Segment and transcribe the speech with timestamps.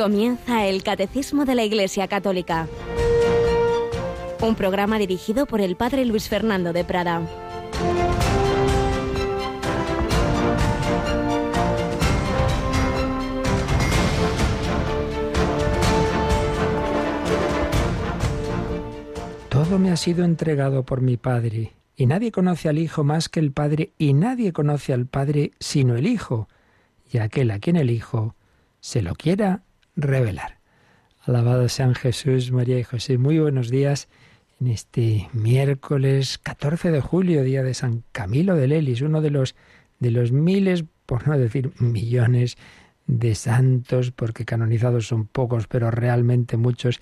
[0.00, 2.66] Comienza el Catecismo de la Iglesia Católica,
[4.40, 7.20] un programa dirigido por el Padre Luis Fernando de Prada.
[19.50, 23.40] Todo me ha sido entregado por mi Padre, y nadie conoce al Hijo más que
[23.40, 26.48] el Padre, y nadie conoce al Padre sino el Hijo,
[27.12, 28.34] y aquel a quien el Hijo
[28.80, 29.60] se lo quiera
[30.00, 30.58] revelar.
[31.22, 33.18] Alabado sean Jesús, María y José.
[33.18, 34.08] Muy buenos días
[34.60, 39.54] en este miércoles 14 de julio, día de San Camilo de Lelis, uno de los,
[39.98, 42.56] de los miles, por no decir millones,
[43.06, 47.00] de santos, porque canonizados son pocos, pero realmente muchos,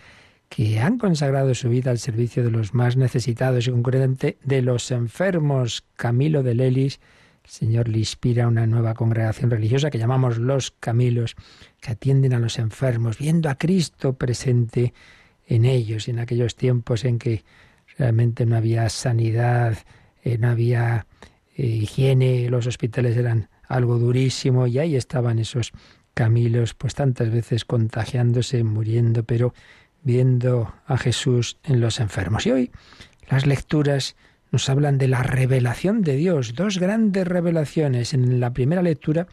[0.49, 4.91] que han consagrado su vida al servicio de los más necesitados y concretamente de los
[4.91, 5.85] enfermos.
[5.97, 7.01] Camilo de Lelis,
[7.49, 11.35] Señor le inspira una nueva congregación religiosa que llamamos los Camilos
[11.81, 14.93] que atienden a los enfermos, viendo a Cristo presente
[15.47, 17.45] en ellos, en aquellos tiempos en que
[17.97, 19.79] realmente no había sanidad,
[20.23, 21.07] eh, no había
[21.57, 25.73] eh, higiene, los hospitales eran algo durísimo y ahí estaban esos
[26.13, 29.55] Camilos, pues tantas veces contagiándose, muriendo, pero
[30.03, 32.45] viendo a Jesús en los enfermos.
[32.45, 32.71] Y hoy
[33.31, 34.17] las lecturas
[34.51, 38.15] nos hablan de la revelación de Dios, dos grandes revelaciones.
[38.15, 39.27] En la primera lectura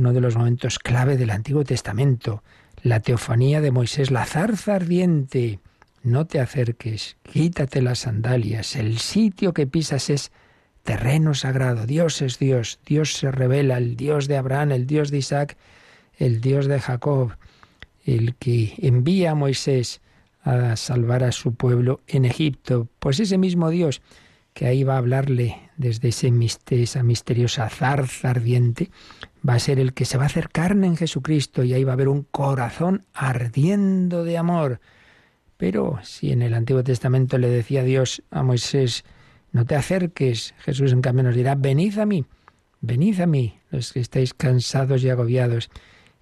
[0.00, 2.42] uno de los momentos clave del Antiguo Testamento,
[2.82, 5.60] la teofanía de Moisés, la zarza ardiente.
[6.02, 10.32] No te acerques, quítate las sandalias, el sitio que pisas es
[10.84, 15.18] terreno sagrado, Dios es Dios, Dios se revela, el Dios de Abraham, el Dios de
[15.18, 15.58] Isaac,
[16.16, 17.36] el Dios de Jacob,
[18.06, 20.00] el que envía a Moisés
[20.42, 24.00] a salvar a su pueblo en Egipto, pues ese mismo Dios
[24.52, 26.32] que ahí va a hablarle desde ese,
[26.70, 28.90] esa misteriosa zarza ardiente,
[29.48, 31.92] va a ser el que se va a hacer carne en Jesucristo y ahí va
[31.92, 34.80] a haber un corazón ardiendo de amor.
[35.56, 39.04] Pero si en el Antiguo Testamento le decía Dios a Moisés,
[39.52, 42.24] no te acerques, Jesús en cambio nos dirá, venid a mí,
[42.80, 45.70] venid a mí, los que estáis cansados y agobiados.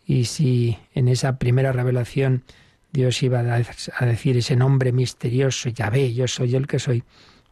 [0.04, 2.44] Y si en esa primera revelación
[2.92, 7.04] Dios iba a decir ese nombre misterioso, ya ve, yo soy el que soy,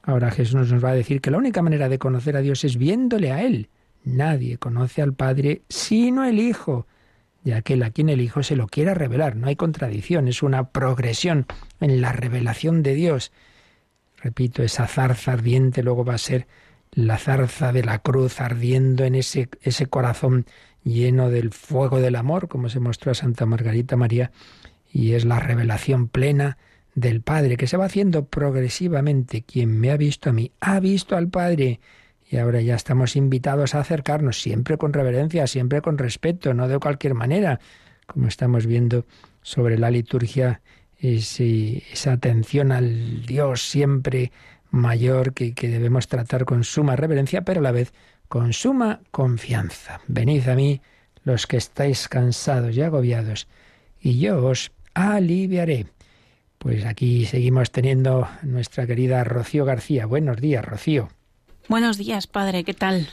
[0.06, 2.76] ahora Jesús nos va a decir que la única manera de conocer a Dios es
[2.78, 3.68] viéndole a Él.
[4.04, 6.86] Nadie conoce al Padre sino el Hijo,
[7.44, 9.36] y aquel a quien el Hijo se lo quiera revelar.
[9.36, 11.46] No hay contradicción, es una progresión
[11.80, 13.32] en la revelación de Dios.
[14.16, 16.46] Repito, esa zarza ardiente luego va a ser
[16.92, 20.46] la zarza de la cruz ardiendo en ese, ese corazón
[20.84, 24.30] lleno del fuego del amor, como se mostró a Santa Margarita María,
[24.92, 26.58] y es la revelación plena
[26.96, 29.42] del Padre, que se va haciendo progresivamente.
[29.42, 31.78] Quien me ha visto a mí, ha visto al Padre.
[32.28, 36.80] Y ahora ya estamos invitados a acercarnos siempre con reverencia, siempre con respeto, no de
[36.80, 37.60] cualquier manera,
[38.06, 39.06] como estamos viendo
[39.42, 40.62] sobre la liturgia,
[40.98, 44.32] esa atención al Dios siempre
[44.70, 47.92] mayor que, que debemos tratar con suma reverencia, pero a la vez
[48.26, 50.00] con suma confianza.
[50.08, 50.80] Venid a mí
[51.24, 53.46] los que estáis cansados y agobiados,
[54.00, 55.86] y yo os aliviaré.
[56.66, 60.04] Pues aquí seguimos teniendo nuestra querida Rocío García.
[60.04, 61.10] Buenos días, Rocío.
[61.68, 63.06] Buenos días, padre, ¿qué tal?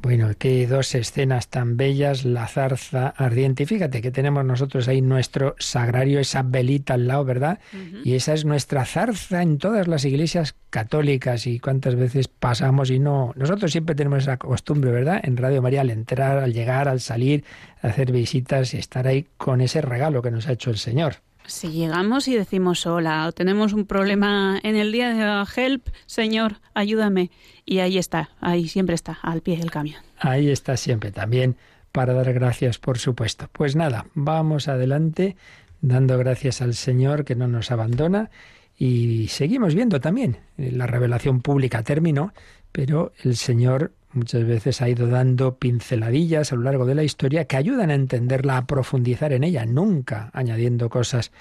[0.00, 3.64] Bueno, qué dos escenas tan bellas, la zarza ardiente.
[3.64, 7.58] Y fíjate que tenemos nosotros ahí nuestro sagrario, esa velita al lado, ¿verdad?
[8.04, 11.48] Y esa es nuestra zarza en todas las iglesias católicas.
[11.48, 13.32] Y cuántas veces pasamos y no.
[13.34, 15.20] Nosotros siempre tenemos esa costumbre, ¿verdad?
[15.24, 17.42] En Radio María, al entrar, al llegar, al salir,
[17.82, 21.16] hacer visitas y estar ahí con ese regalo que nos ha hecho el Señor.
[21.46, 26.60] Si llegamos y decimos hola o tenemos un problema en el día de help, Señor,
[26.74, 27.30] ayúdame.
[27.64, 30.02] Y ahí está, ahí siempre está, al pie del camión.
[30.18, 31.56] Ahí está siempre también
[31.92, 33.48] para dar gracias, por supuesto.
[33.52, 35.36] Pues nada, vamos adelante
[35.80, 38.30] dando gracias al Señor que no nos abandona
[38.76, 42.32] y seguimos viendo también la revelación pública terminó,
[42.72, 47.44] pero el Señor muchas veces ha ido dando pinceladillas a lo largo de la historia
[47.44, 51.32] que ayudan a entenderla, a profundizar en ella, nunca añadiendo cosas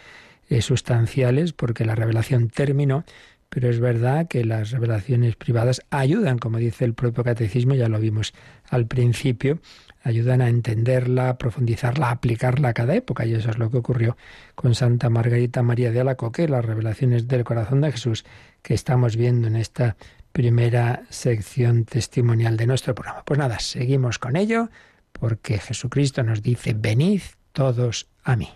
[0.50, 3.04] eh, sustanciales, porque la revelación terminó,
[3.50, 8.00] pero es verdad que las revelaciones privadas ayudan, como dice el propio catecismo, ya lo
[8.00, 8.34] vimos
[8.70, 9.60] al principio,
[10.04, 13.26] ayudan a entenderla, a profundizarla, a aplicarla a cada época.
[13.26, 14.18] Y eso es lo que ocurrió
[14.56, 18.24] con Santa Margarita María de Alacoque, las revelaciones del corazón de Jesús
[18.62, 19.98] que estamos viendo en esta
[20.40, 23.24] primera sección testimonial de nuestro programa.
[23.26, 24.70] Pues nada, seguimos con ello
[25.12, 27.20] porque Jesucristo nos dice, venid
[27.52, 28.48] todos a mí.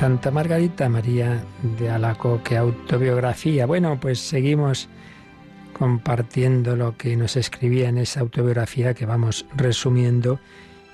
[0.00, 1.44] Santa Margarita María
[1.78, 3.66] de Alacoque, autobiografía.
[3.66, 4.88] Bueno, pues seguimos
[5.78, 10.40] compartiendo lo que nos escribía en esa autobiografía que vamos resumiendo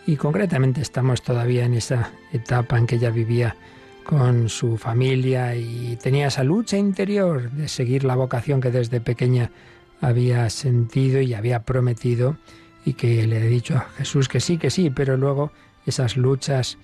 [0.08, 3.54] y concretamente estamos todavía en esa etapa en que ella vivía
[4.02, 9.52] con su familia y tenía esa lucha interior de seguir la vocación que desde pequeña
[10.00, 12.38] había sentido y había prometido
[12.84, 15.52] y que le he dicho a Jesús que sí, que sí, pero luego
[15.86, 16.76] esas luchas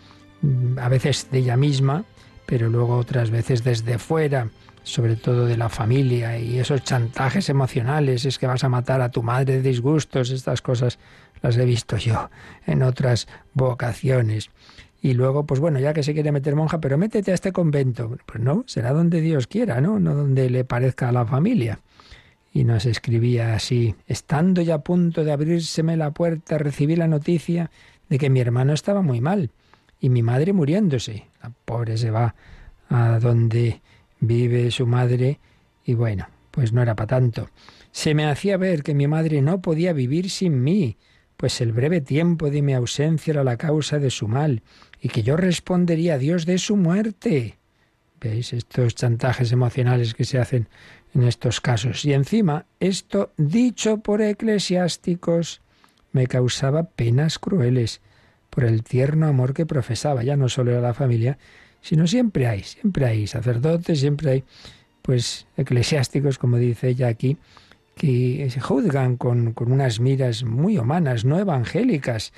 [0.42, 2.04] mm, a veces de ella misma,
[2.46, 4.50] pero luego otras veces desde fuera,
[4.82, 9.10] sobre todo de la familia y esos chantajes emocionales, es que vas a matar a
[9.10, 10.98] tu madre de disgustos, estas cosas
[11.40, 12.30] las he visto yo
[12.66, 14.50] en otras vocaciones.
[15.00, 18.16] Y luego, pues bueno, ya que se quiere meter monja, pero métete a este convento.
[18.24, 19.98] Pues no, será donde Dios quiera, ¿no?
[19.98, 21.80] No donde le parezca a la familia.
[22.52, 27.70] Y nos escribía así, estando ya a punto de abrírseme la puerta, recibí la noticia
[28.08, 29.50] de que mi hermano estaba muy mal
[30.02, 31.28] y mi madre muriéndose.
[31.42, 32.34] La pobre se va
[32.90, 33.80] a donde
[34.20, 35.38] vive su madre
[35.84, 37.48] y bueno, pues no era para tanto.
[37.92, 40.98] Se me hacía ver que mi madre no podía vivir sin mí,
[41.36, 44.62] pues el breve tiempo de mi ausencia era la causa de su mal
[45.00, 47.58] y que yo respondería a Dios de su muerte.
[48.20, 50.68] ¿Veis estos chantajes emocionales que se hacen
[51.14, 52.04] en estos casos?
[52.04, 55.60] Y encima, esto dicho por eclesiásticos
[56.10, 58.00] me causaba penas crueles
[58.52, 61.38] por el tierno amor que profesaba, ya no solo a la familia,
[61.80, 64.44] sino siempre hay, siempre hay sacerdotes, siempre hay
[65.00, 67.38] pues eclesiásticos, como dice ella aquí,
[67.96, 72.34] que se juzgan con, con unas miras muy humanas, no evangélicas,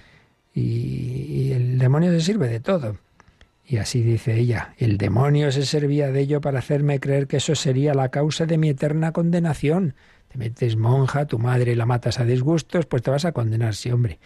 [0.54, 2.96] y, el demonio se sirve de todo.
[3.66, 7.56] Y así dice ella, el demonio se servía de ello para hacerme creer que eso
[7.56, 9.94] sería la causa de mi eterna condenación.
[10.28, 13.90] Te metes monja, tu madre la matas a disgustos, pues te vas a condenar, sí,
[13.90, 14.20] hombre.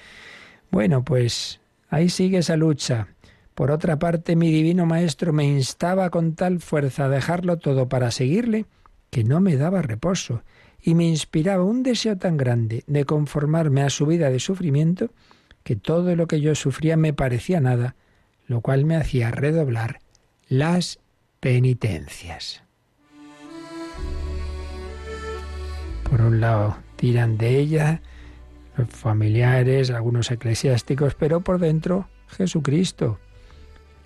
[0.70, 3.08] Bueno, pues ahí sigue esa lucha.
[3.55, 8.11] Por otra parte, mi divino maestro me instaba con tal fuerza a dejarlo todo para
[8.11, 8.67] seguirle
[9.11, 10.43] que no me daba reposo
[10.81, 15.11] y me inspiraba un deseo tan grande de conformarme a su vida de sufrimiento
[15.64, 17.96] que todo lo que yo sufría me parecía nada,
[18.46, 20.00] lo cual me hacía redoblar
[20.49, 21.00] las
[21.41, 22.62] penitencias.
[26.08, 28.00] Por un lado, tiran de ella
[28.87, 33.19] familiares, algunos eclesiásticos, pero por dentro Jesucristo.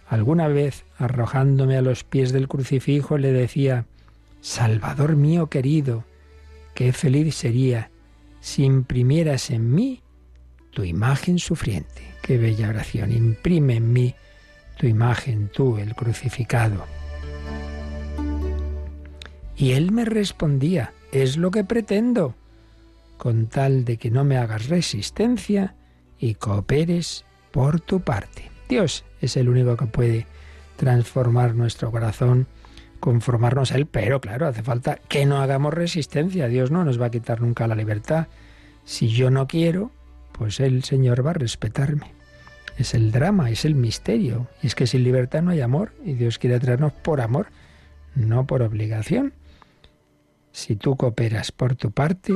[0.08, 3.86] Alguna vez, arrojándome a los pies del crucifijo, le decía,
[4.40, 6.04] Salvador mío querido,
[6.74, 7.90] qué feliz sería
[8.40, 10.02] si imprimieras en mí
[10.70, 12.02] tu imagen sufriente.
[12.22, 13.12] Qué bella oración.
[13.12, 14.14] Imprime en mí
[14.78, 16.84] tu imagen, tú, el crucificado.
[19.56, 22.34] Y él me respondía, es lo que pretendo,
[23.22, 25.76] con tal de que no me hagas resistencia
[26.18, 28.50] y cooperes por tu parte.
[28.68, 30.26] Dios es el único que puede
[30.74, 32.48] transformar nuestro corazón,
[32.98, 36.48] conformarnos a Él, pero claro, hace falta que no hagamos resistencia.
[36.48, 38.26] Dios no nos va a quitar nunca la libertad.
[38.84, 39.92] Si yo no quiero,
[40.32, 42.10] pues el Señor va a respetarme.
[42.76, 44.48] Es el drama, es el misterio.
[44.64, 47.50] Y es que sin libertad no hay amor y Dios quiere traernos por amor,
[48.16, 49.32] no por obligación.
[50.50, 52.34] Si tú cooperas por tu parte,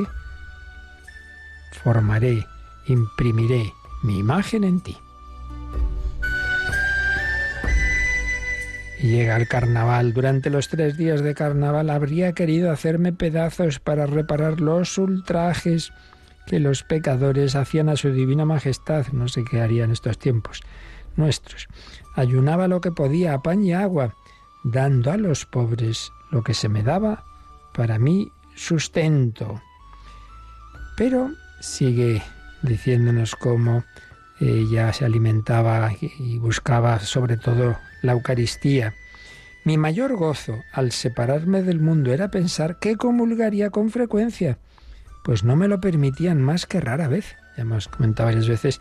[1.86, 2.44] formaré,
[2.88, 4.96] imprimiré mi imagen en ti.
[9.00, 10.12] Llega el carnaval.
[10.12, 15.92] Durante los tres días de carnaval habría querido hacerme pedazos para reparar los ultrajes
[16.48, 20.62] que los pecadores hacían a su divina majestad, no sé qué harían estos tiempos
[21.14, 21.68] nuestros.
[22.16, 24.16] Ayunaba lo que podía a pan y agua,
[24.64, 27.22] dando a los pobres lo que se me daba
[27.72, 29.62] para mí sustento.
[30.96, 32.22] Pero sigue
[32.62, 33.84] diciéndonos cómo
[34.40, 38.94] ella se alimentaba y buscaba sobre todo la Eucaristía.
[39.64, 44.58] Mi mayor gozo al separarme del mundo era pensar que comulgaría con frecuencia
[45.26, 47.34] pues no me lo permitían más que rara vez.
[47.56, 48.78] Ya hemos comentado varias veces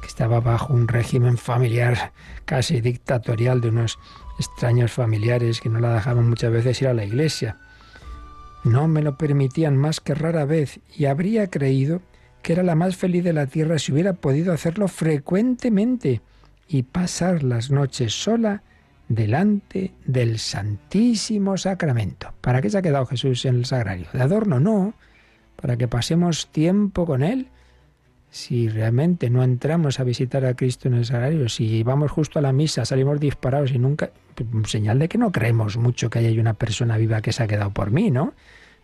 [0.00, 2.10] que estaba bajo un régimen familiar
[2.46, 4.00] casi dictatorial de unos
[4.40, 7.58] extraños familiares que no la dejaban muchas veces ir a la iglesia.
[8.64, 12.02] No me lo permitían más que rara vez y habría creído
[12.44, 16.20] que era la más feliz de la tierra si hubiera podido hacerlo frecuentemente
[16.68, 18.62] y pasar las noches sola
[19.08, 22.34] delante del Santísimo Sacramento.
[22.40, 24.06] ¿Para qué se ha quedado Jesús en el sagrario?
[24.12, 24.60] ¿De adorno?
[24.60, 24.94] No
[25.56, 27.48] para que pasemos tiempo con Él.
[28.28, 32.42] Si realmente no entramos a visitar a Cristo en el sagrario, si vamos justo a
[32.42, 34.10] la misa, salimos disparados y nunca...
[34.34, 37.46] Pues, señal de que no creemos mucho que haya una persona viva que se ha
[37.46, 38.34] quedado por mí, ¿no?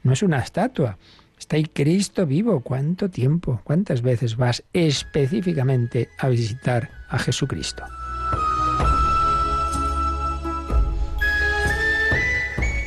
[0.02, 0.96] No es una estatua.
[1.40, 2.60] Está ahí Cristo vivo.
[2.60, 3.62] ¿Cuánto tiempo?
[3.64, 7.82] ¿Cuántas veces vas específicamente a visitar a Jesucristo?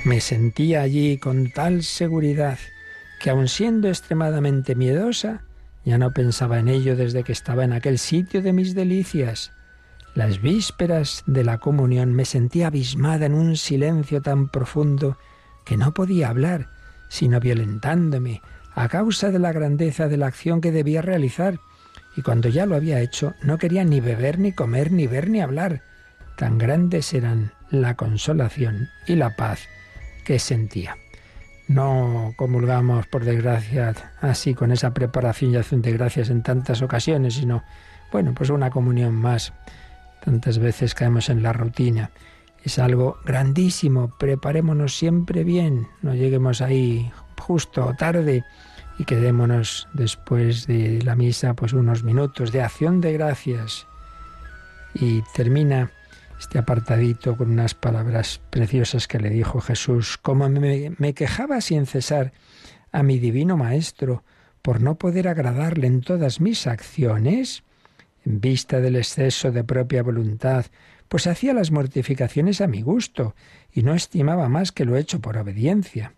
[0.05, 2.59] Me sentía allí con tal seguridad
[3.19, 5.41] que aun siendo extremadamente miedosa,
[5.83, 9.51] ya no pensaba en ello desde que estaba en aquel sitio de mis delicias.
[10.13, 15.17] Las vísperas de la comunión me sentía abismada en un silencio tan profundo
[15.65, 16.69] que no podía hablar,
[17.13, 18.41] sino violentándome
[18.73, 21.59] a causa de la grandeza de la acción que debía realizar.
[22.17, 25.39] Y cuando ya lo había hecho, no quería ni beber, ni comer, ni ver, ni
[25.39, 25.83] hablar.
[26.37, 29.67] Tan grandes eran la consolación y la paz
[30.25, 30.97] que sentía.
[31.67, 37.35] No comulgamos, por desgracia, así con esa preparación y acción de gracias en tantas ocasiones,
[37.35, 37.63] sino,
[38.11, 39.53] bueno, pues una comunión más.
[40.25, 42.09] Tantas veces caemos en la rutina.
[42.63, 44.13] Es algo grandísimo.
[44.17, 45.87] Preparémonos siempre bien.
[46.01, 48.43] No lleguemos ahí justo o tarde
[48.97, 53.87] y quedémonos después de la misa pues unos minutos de acción de gracias.
[54.93, 55.91] Y termina
[56.39, 62.33] este apartadito con unas palabras preciosas que le dijo Jesús, como me, quejaba sin cesar
[62.91, 64.23] a mi divino Maestro
[64.61, 67.63] por no poder agradarle en todas mis acciones,
[68.25, 70.65] en vista del exceso de propia voluntad,
[71.13, 73.35] pues hacía las mortificaciones a mi gusto
[73.71, 76.15] y no estimaba más que lo hecho por obediencia.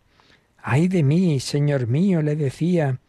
[0.57, 3.01] Ay de mí, Señor mío, le decía,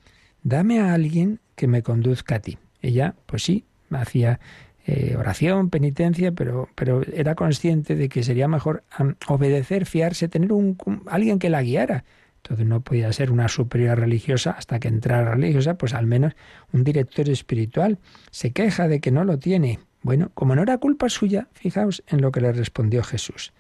[0.43, 2.59] dame a alguien que me conduzca a ti.
[2.83, 4.41] Ella, pues sí, hacía
[4.85, 8.83] eh, oración, penitencia, pero, pero era consciente de que sería mejor
[9.29, 10.77] obedecer, fiarse, tener un,
[11.07, 12.03] alguien que la guiara.
[12.39, 16.33] Entonces no podía ser una superior religiosa hasta que entrara religiosa, pues al menos
[16.73, 18.01] un director espiritual.
[18.33, 19.79] Se queja de que no lo tiene.
[20.03, 23.53] Bueno, como no era culpa suya, fijaos en lo que le respondió Jesús.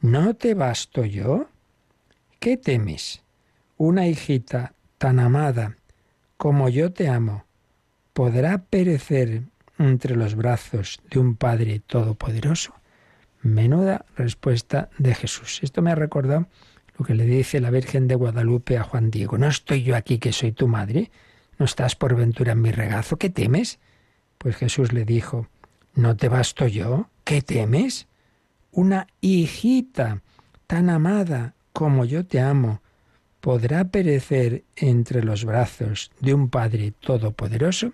[0.00, 1.46] ¿No te basto yo?
[2.40, 3.22] ¿Qué temes?
[3.76, 5.76] Una hijita tan amada
[6.36, 7.46] como yo te amo,
[8.12, 9.44] ¿podrá perecer
[9.78, 12.74] entre los brazos de un Padre Todopoderoso?
[13.40, 15.60] Menuda respuesta de Jesús.
[15.62, 16.48] Esto me ha recordado
[16.98, 19.38] lo que le dice la Virgen de Guadalupe a Juan Diego.
[19.38, 21.10] ¿No estoy yo aquí que soy tu madre?
[21.58, 23.16] ¿No estás por ventura en mi regazo?
[23.16, 23.78] ¿Qué temes?
[24.38, 25.48] Pues Jesús le dijo,
[25.94, 27.08] ¿no te basto yo?
[27.24, 28.06] ¿Qué temes?
[28.70, 30.22] Una hijita
[30.66, 32.82] tan amada como yo te amo,
[33.40, 37.92] ¿podrá perecer entre los brazos de un Padre Todopoderoso?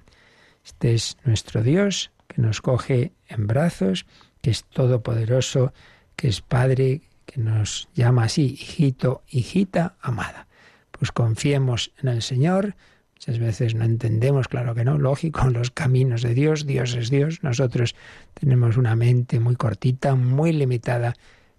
[0.64, 4.06] Este es nuestro Dios que nos coge en brazos,
[4.40, 5.72] que es todopoderoso,
[6.16, 10.46] que es Padre, que nos llama así, hijito, hijita amada.
[10.90, 12.76] Pues confiemos en el Señor.
[13.20, 16.64] Muchas veces no entendemos, claro que no, lógico, los caminos de Dios.
[16.64, 17.42] Dios es Dios.
[17.42, 17.94] Nosotros
[18.32, 21.12] tenemos una mente muy cortita, muy limitada,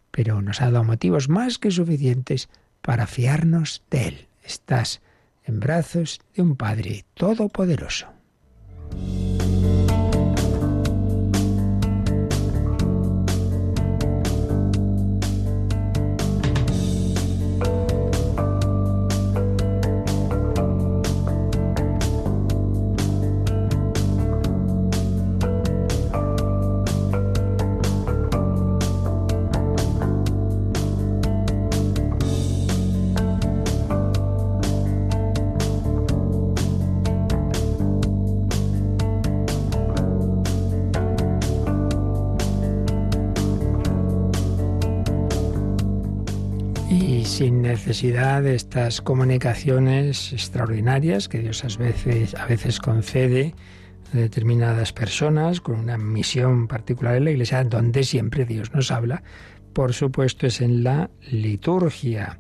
[0.10, 2.50] pero nos ha dado motivos más que suficientes
[2.82, 4.28] para fiarnos de Él.
[4.44, 5.02] Estás
[5.46, 8.08] en brazos de un Padre todopoderoso.
[47.92, 53.54] De estas comunicaciones extraordinarias que Dios a veces, a veces concede
[54.14, 59.24] a determinadas personas con una misión particular en la Iglesia, donde siempre Dios nos habla,
[59.74, 62.40] por supuesto es en la liturgia.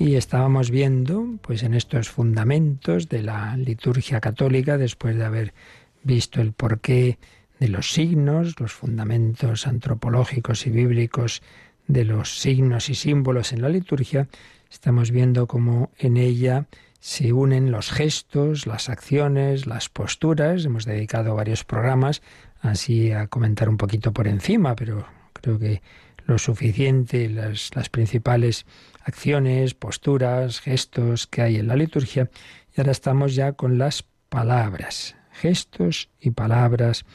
[0.00, 5.54] Y estábamos viendo, pues en estos fundamentos de la liturgia católica, después de haber
[6.02, 7.18] visto el porqué
[7.60, 11.40] de los signos, los fundamentos antropológicos y bíblicos
[11.86, 14.28] de los signos y símbolos en la liturgia,
[14.70, 16.66] Estamos viendo cómo en ella
[17.00, 20.64] se unen los gestos, las acciones, las posturas.
[20.64, 22.22] Hemos dedicado varios programas
[22.60, 25.80] así a comentar un poquito por encima, pero creo que
[26.26, 28.66] lo suficiente, las, las principales
[29.02, 32.30] acciones, posturas, gestos que hay en la liturgia.
[32.76, 37.06] Y ahora estamos ya con las palabras, gestos y palabras,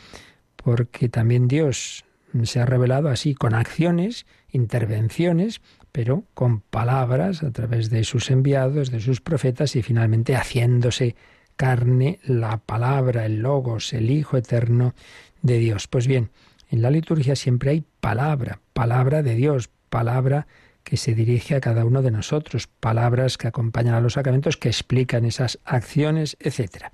[0.55, 2.05] porque también Dios
[2.43, 5.61] se ha revelado así con acciones, intervenciones,
[5.93, 11.15] pero con palabras a través de sus enviados, de sus profetas y finalmente haciéndose
[11.55, 14.95] carne la palabra, el logos, el Hijo eterno
[15.43, 15.87] de Dios.
[15.87, 16.31] Pues bien,
[16.69, 20.47] en la liturgia siempre hay palabra, palabra de Dios, palabra
[20.83, 24.69] que se dirige a cada uno de nosotros, palabras que acompañan a los sacramentos, que
[24.69, 26.87] explican esas acciones, etc.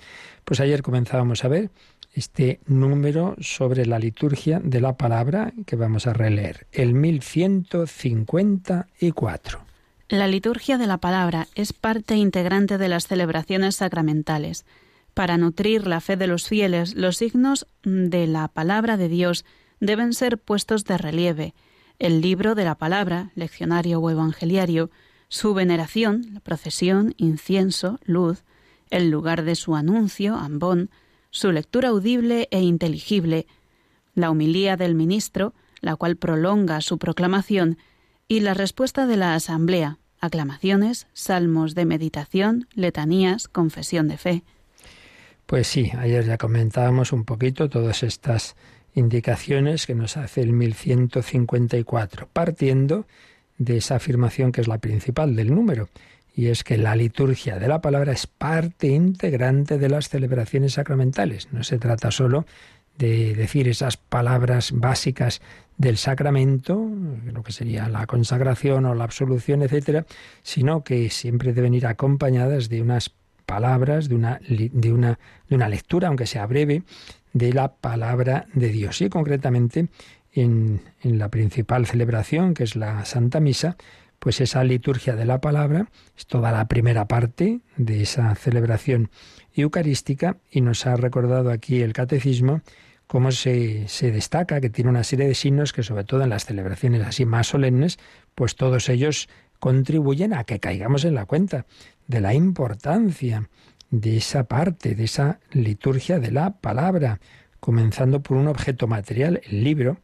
[0.43, 1.71] Pues ayer comenzábamos a ver
[2.19, 9.61] este número sobre la liturgia de la palabra que vamos a releer, el 1154.
[10.09, 14.65] La liturgia de la palabra es parte integrante de las celebraciones sacramentales.
[15.13, 19.45] Para nutrir la fe de los fieles, los signos de la palabra de Dios
[19.79, 21.53] deben ser puestos de relieve.
[21.99, 24.91] El libro de la palabra, leccionario o evangeliario,
[25.29, 28.43] su veneración, la procesión, incienso, luz,
[28.89, 30.89] el lugar de su anuncio, ambón,
[31.31, 33.47] su lectura audible e inteligible,
[34.15, 37.77] la humilía del ministro, la cual prolonga su proclamación,
[38.27, 44.43] y la respuesta de la asamblea, aclamaciones, salmos de meditación, letanías, confesión de fe.
[45.45, 48.55] Pues sí, ayer ya comentábamos un poquito todas estas
[48.93, 53.07] indicaciones que nos hace el 1154, partiendo
[53.57, 55.89] de esa afirmación que es la principal del número,
[56.39, 61.49] y es que la liturgia de la palabra es parte integrante de las celebraciones sacramentales.
[61.51, 62.45] No se trata solo
[62.97, 65.41] de decir esas palabras básicas
[65.77, 66.89] del sacramento,
[67.25, 70.05] lo que sería la consagración o la absolución, etcétera,
[70.41, 73.11] sino que siempre deben ir acompañadas de unas
[73.45, 75.19] palabras, de una, de una,
[75.49, 76.83] de una lectura, aunque sea breve,
[77.33, 79.01] de la palabra de Dios.
[79.01, 79.89] Y concretamente
[80.31, 83.75] en, en la principal celebración, que es la Santa Misa,
[84.19, 89.09] pues esa liturgia de la palabra es toda la primera parte de esa celebración
[89.53, 92.61] eucarística y nos ha recordado aquí el catecismo
[93.07, 96.45] cómo se, se, destaca que tiene una serie de signos que sobre todo en las
[96.45, 97.97] celebraciones así más solemnes,
[98.35, 101.65] pues todos ellos contribuyen a que caigamos en la cuenta
[102.07, 103.49] de la importancia
[103.91, 107.19] de esa parte, de esa liturgia de la palabra,
[107.59, 109.97] comenzando por un objeto material, el libro.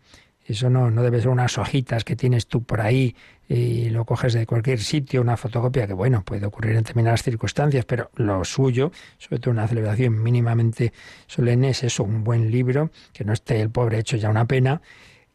[0.46, 3.16] Eso no, no debe ser unas hojitas que tienes tú por ahí
[3.50, 7.86] y lo coges de cualquier sitio, una fotocopia que, bueno, puede ocurrir en determinadas circunstancias,
[7.86, 10.94] pero lo suyo, sobre todo una celebración mínimamente
[11.28, 14.82] solemne, es eso, un buen libro, que no esté el pobre hecho ya una pena.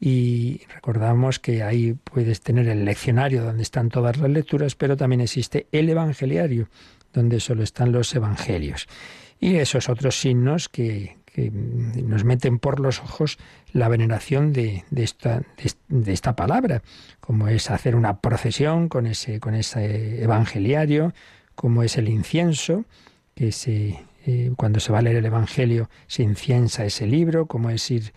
[0.01, 5.21] Y recordamos que ahí puedes tener el leccionario donde están todas las lecturas, pero también
[5.21, 6.69] existe el evangeliario,
[7.13, 8.89] donde solo están los evangelios.
[9.39, 13.39] Y esos otros signos que, que nos meten por los ojos
[13.73, 15.43] la veneración de, esta,
[15.89, 16.83] de, esta, palabra,
[17.21, 21.13] como es hacer una procesión con ese, con ese evangeliario,
[21.55, 22.85] como es el incienso,
[23.35, 27.71] que se, eh, cuando se va a leer el Evangelio se inciensa ese libro, como
[27.71, 28.13] es ir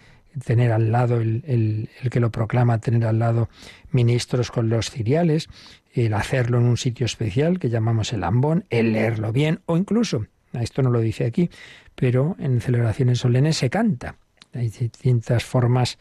[0.45, 3.49] tener al lado el, el, el, que lo proclama, tener al lado
[3.91, 5.47] ministros con los ciriales,
[5.93, 10.25] el hacerlo en un sitio especial que llamamos el ambón, el leerlo bien, o incluso,
[10.61, 11.49] esto no lo dice aquí,
[11.95, 14.15] pero en celebraciones solemnes se canta.
[14.53, 15.97] Hay distintas formas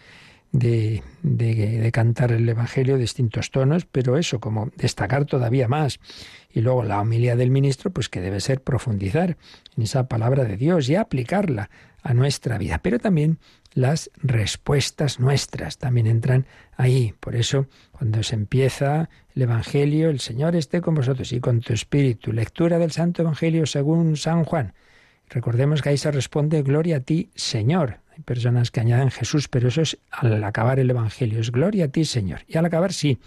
[0.52, 5.98] de, de, cantar el Evangelio, distintos tonos, pero eso, como destacar todavía más.
[6.52, 9.38] Y luego la homilía del ministro, pues que debe ser profundizar
[9.76, 11.70] en esa palabra de Dios y aplicarla
[12.02, 12.80] a nuestra vida.
[12.82, 13.38] Pero también
[13.74, 17.14] las respuestas nuestras también entran ahí.
[17.20, 21.72] Por eso, cuando se empieza el Evangelio, el Señor esté con vosotros y con tu
[21.72, 22.32] espíritu.
[22.32, 24.74] Lectura del Santo Evangelio según San Juan.
[25.28, 28.00] Recordemos que ahí se responde Gloria a ti, Señor.
[28.14, 31.88] Hay personas que añaden Jesús, pero eso es al acabar el Evangelio, es Gloria a
[31.88, 32.40] ti, Señor.
[32.46, 33.18] Y al acabar, sí,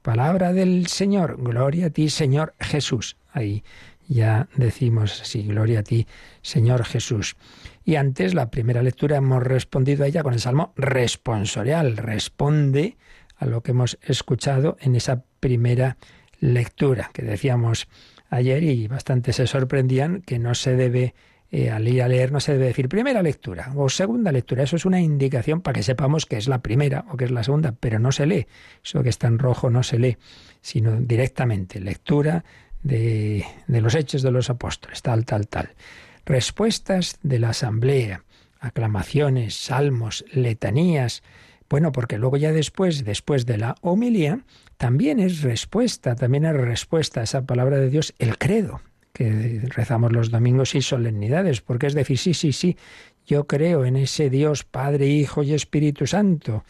[0.00, 3.18] palabra del Señor, Gloria a ti, Señor Jesús.
[3.30, 3.62] Ahí
[4.08, 6.06] ya decimos sí, Gloria a ti,
[6.42, 7.36] Señor Jesús.
[7.84, 11.96] Y antes, la primera lectura, hemos respondido a ella con el Salmo responsorial.
[11.96, 12.96] Responde
[13.36, 15.96] a lo que hemos escuchado en esa primera
[16.40, 17.88] lectura que decíamos
[18.30, 21.14] ayer y bastante se sorprendían que no se debe
[21.50, 24.64] eh, al ir a leer no se debe decir primera lectura o segunda lectura.
[24.64, 27.44] Eso es una indicación para que sepamos que es la primera o que es la
[27.44, 28.48] segunda, pero no se lee.
[28.82, 30.16] Eso que está en rojo no se lee,
[30.62, 32.44] sino directamente lectura
[32.84, 35.70] de, los hechos de los apóstoles, tal, tal, tal.
[36.24, 38.22] Respuestas de la asamblea,
[38.60, 41.22] aclamaciones, salmos, letanías.
[41.68, 44.40] Bueno, porque luego ya después, después de la homilía,
[44.76, 48.80] también es respuesta, también es respuesta a esa palabra de Dios, el credo
[49.12, 52.76] que rezamos los domingos y solemnidades, porque es decir, sí, sí, sí,
[53.24, 56.64] yo creo en ese Dios Padre, Hijo y Espíritu Santo.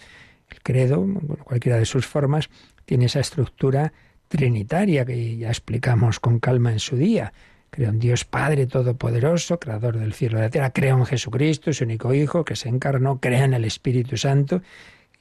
[0.50, 1.06] El credo,
[1.42, 2.50] cualquiera de sus formas,
[2.84, 3.94] tiene esa estructura
[4.34, 7.32] trinitaria que ya explicamos con calma en su día.
[7.70, 10.70] Creo en Dios Padre Todopoderoso, Creador del cielo y de la tierra.
[10.70, 13.20] Creo en Jesucristo, su único Hijo, que se encarnó.
[13.20, 14.60] Creo en el Espíritu Santo,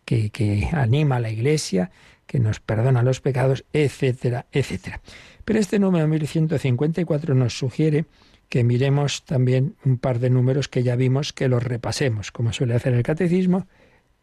[0.03, 1.91] que, que anima a la Iglesia,
[2.25, 4.99] que nos perdona los pecados, etcétera, etcétera.
[5.45, 8.05] Pero este número 1154 nos sugiere
[8.49, 12.73] que miremos también un par de números que ya vimos, que los repasemos, como suele
[12.73, 13.67] hacer el catecismo,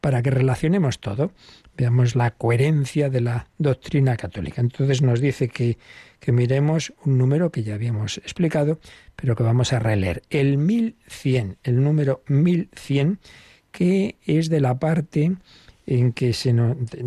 [0.01, 1.33] para que relacionemos todo,
[1.77, 4.61] veamos la coherencia de la doctrina católica.
[4.61, 5.79] Entonces nos dice que,
[6.19, 8.79] que miremos un número que ya habíamos explicado,
[9.17, 10.23] pero que vamos a releer.
[10.31, 13.19] El 1100, el número 1100,
[13.71, 15.37] que es de la parte
[15.87, 16.55] en que se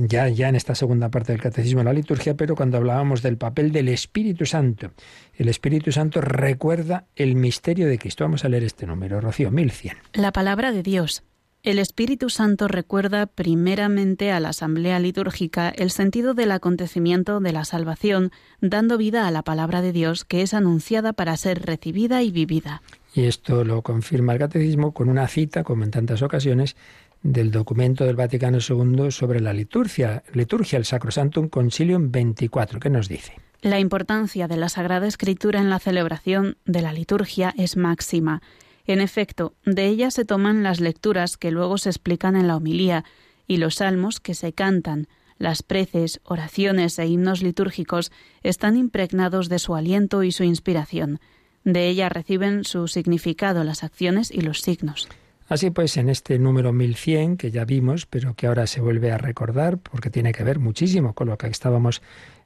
[0.08, 3.38] ya, ya en esta segunda parte del catecismo de la liturgia, pero cuando hablábamos del
[3.38, 4.91] papel del Espíritu Santo.
[5.36, 8.25] El Espíritu Santo recuerda el misterio de Cristo.
[8.25, 9.97] Vamos a leer este número, Rocío, 1100.
[10.13, 11.23] La palabra de Dios.
[11.63, 17.63] El Espíritu Santo recuerda primeramente a la asamblea litúrgica el sentido del acontecimiento de la
[17.63, 22.32] salvación, dando vida a la palabra de Dios que es anunciada para ser recibida y
[22.32, 22.82] vivida.
[23.15, 26.76] Y esto lo confirma el catecismo con una cita, como en tantas ocasiones,
[27.21, 33.08] del documento del Vaticano II sobre la liturgia, liturgia el Sacrosantum Concilium 24, ¿Qué nos
[33.08, 33.36] dice.
[33.62, 38.41] La importancia de la Sagrada Escritura en la celebración de la liturgia es máxima.
[38.86, 43.06] En efecto, de ella se toman las lecturas que luego se explican en la homilía
[43.48, 45.08] y los salmos que se cantan.
[45.38, 48.12] Las preces, oraciones e himnos litúrgicos
[48.43, 51.19] están impregnados de su aliento y su inspiración.
[51.63, 55.08] De ella reciben su significado las acciones y los signos.
[55.48, 59.17] Así pues, en este número 1100 que ya vimos, pero que ahora se vuelve a
[59.17, 62.02] recordar porque tiene que ver muchísimo con lo que estábamos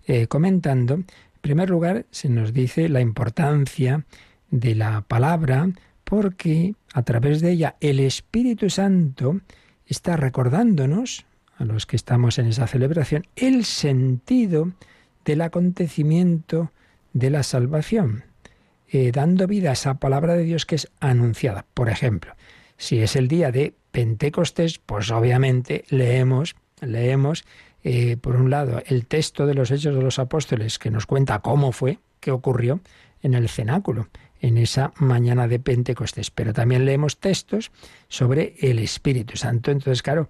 [0.06, 1.06] eh, comentando, en
[1.41, 4.06] primer lugar se nos dice la importancia
[4.50, 5.69] de la palabra
[6.08, 9.41] porque a través de ella el Espíritu Santo
[9.86, 11.26] está recordándonos,
[11.58, 14.72] a los que estamos en esa celebración, el sentido
[15.26, 16.72] del acontecimiento
[17.12, 18.24] de la salvación,
[18.88, 21.65] eh, dando vida a esa palabra de Dios que es anunciada.
[21.74, 22.32] Por ejemplo,
[22.78, 27.43] si es el día de Pentecostés, pues obviamente leemos, leemos
[27.84, 31.39] eh, por un lado el texto de los Hechos de los Apóstoles que nos cuenta
[31.39, 32.80] cómo fue, qué ocurrió
[33.22, 34.08] en el cenáculo
[34.41, 36.32] en esa mañana de Pentecostés.
[36.32, 37.71] Pero también leemos textos
[38.08, 39.71] sobre el Espíritu Santo.
[39.71, 40.30] Entonces, claro,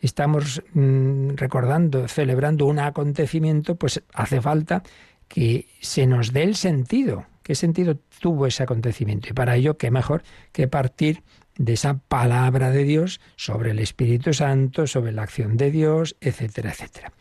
[0.00, 4.82] estamos mm, recordando, celebrando un acontecimiento, pues hace falta
[5.28, 7.26] que se nos dé el sentido.
[7.42, 9.28] ¿Qué sentido tuvo ese acontecimiento?
[9.30, 11.22] Y para ello, qué mejor que partir
[11.56, 16.70] de esa palabra de Dios sobre el Espíritu Santo, sobre la acción de Dios, etcétera,
[16.70, 17.12] etcétera.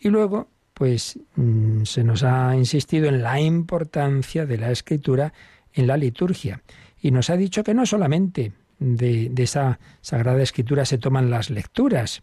[0.00, 5.32] Y luego, pues mm, se nos ha insistido en la importancia de la escritura
[5.74, 6.62] en la liturgia.
[7.00, 12.22] Y nos ha dicho que no solamente de, esa Sagrada Escritura se toman las lecturas,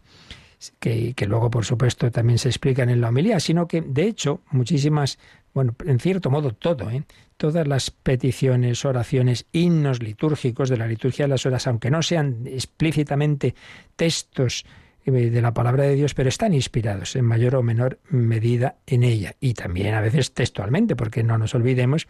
[0.78, 4.42] que, que, luego, por supuesto, también se explican en la homilía, sino que, de hecho,
[4.50, 5.18] muchísimas,
[5.54, 7.04] bueno, en cierto modo todo, ¿eh?
[7.38, 12.46] todas las peticiones, oraciones, himnos litúrgicos de la liturgia de las horas, aunque no sean
[12.46, 13.54] explícitamente
[13.96, 14.66] textos
[15.10, 19.36] de la palabra de Dios, pero están inspirados en mayor o menor medida en ella.
[19.40, 22.06] Y también a veces textualmente, porque no nos olvidemos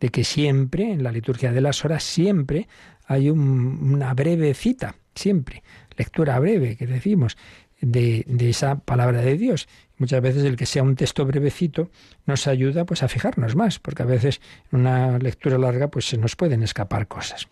[0.00, 2.68] de que siempre, en la liturgia de las horas, siempre
[3.06, 5.62] hay una breve cita, siempre,
[5.96, 7.36] lectura breve que decimos,
[7.80, 9.68] de, de, esa palabra de Dios.
[9.98, 11.90] Muchas veces el que sea un texto brevecito
[12.26, 14.40] nos ayuda pues a fijarnos más, porque a veces
[14.72, 17.48] en una lectura larga pues se nos pueden escapar cosas.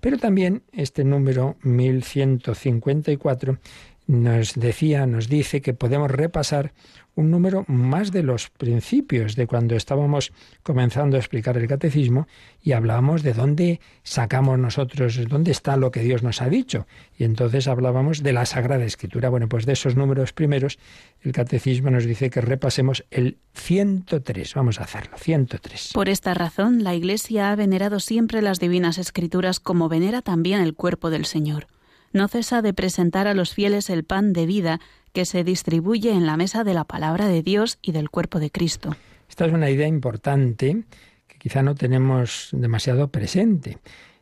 [0.00, 3.58] Pero también este número 1154
[4.06, 6.72] nos decía, nos dice que podemos repasar
[7.14, 12.26] un número más de los principios de cuando estábamos comenzando a explicar el catecismo
[12.60, 16.86] y hablábamos de dónde sacamos nosotros, dónde está lo que Dios nos ha dicho.
[17.16, 19.28] Y entonces hablábamos de la Sagrada Escritura.
[19.28, 20.78] Bueno, pues de esos números primeros,
[21.22, 24.54] el catecismo nos dice que repasemos el 103.
[24.54, 25.92] Vamos a hacerlo, 103.
[25.94, 30.74] Por esta razón, la Iglesia ha venerado siempre las divinas Escrituras como venera también el
[30.74, 31.68] cuerpo del Señor
[32.14, 34.80] no cesa de presentar a los fieles el pan de vida
[35.12, 38.50] que se distribuye en la mesa de la palabra de Dios y del cuerpo de
[38.50, 38.96] Cristo.
[39.28, 40.84] Esta es una idea importante
[41.26, 43.78] que quizá no tenemos demasiado presente.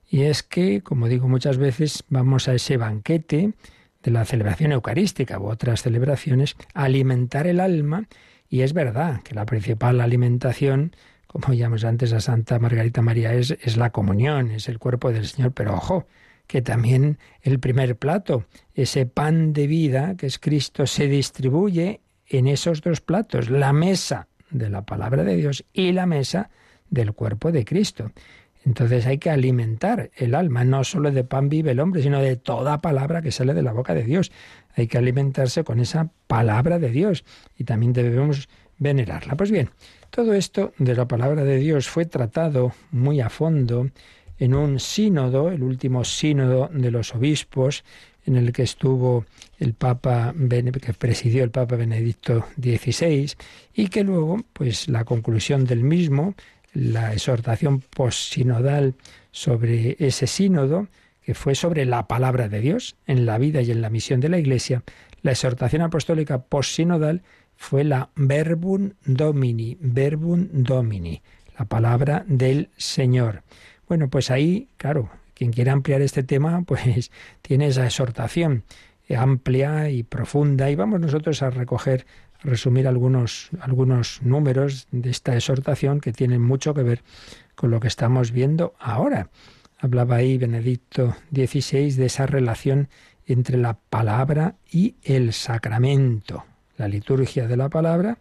[0.09, 3.52] Y es que, como digo muchas veces, vamos a ese banquete
[4.02, 8.09] de la celebración eucarística u otras celebraciones a alimentar el alma.
[8.48, 10.94] Y es verdad que la principal alimentación,
[11.26, 15.26] como llamamos antes a Santa Margarita María, es, es la comunión, es el cuerpo del
[15.26, 15.52] Señor.
[15.52, 16.07] Pero ojo,
[16.52, 22.46] que también el primer plato, ese pan de vida que es Cristo, se distribuye en
[22.46, 26.50] esos dos platos, la mesa de la palabra de Dios y la mesa
[26.90, 28.12] del cuerpo de Cristo.
[28.66, 32.36] Entonces hay que alimentar el alma, no solo de pan vive el hombre, sino de
[32.36, 34.30] toda palabra que sale de la boca de Dios.
[34.76, 37.24] Hay que alimentarse con esa palabra de Dios
[37.56, 39.36] y también debemos venerarla.
[39.36, 39.70] Pues bien,
[40.10, 43.88] todo esto de la palabra de Dios fue tratado muy a fondo
[44.42, 47.85] en un sínodo, el último sínodo de los obispos,
[48.26, 49.24] en el que estuvo
[49.61, 53.35] el Papa, que presidió el Papa Benedicto XVI,
[53.72, 56.35] y que luego, pues la conclusión del mismo,
[56.74, 58.94] la exhortación postsinodal
[59.31, 60.88] sobre ese sínodo,
[61.22, 64.28] que fue sobre la palabra de Dios en la vida y en la misión de
[64.28, 64.83] la Iglesia,
[65.22, 67.22] la exhortación apostólica postsinodal
[67.55, 71.22] fue la verbum domini, verbum domini,
[71.57, 73.44] la palabra del Señor.
[73.92, 77.11] Bueno, pues ahí, claro, quien quiera ampliar este tema, pues
[77.42, 78.64] tiene esa exhortación
[79.14, 82.07] amplia y profunda y vamos nosotros a recoger,
[82.42, 87.02] resumir algunos, algunos números de esta exhortación que tienen mucho que ver
[87.55, 89.28] con lo que estamos viendo ahora.
[89.78, 92.88] Hablaba ahí Benedicto XVI de esa relación
[93.26, 96.46] entre la palabra y el sacramento.
[96.78, 98.16] La liturgia de la palabra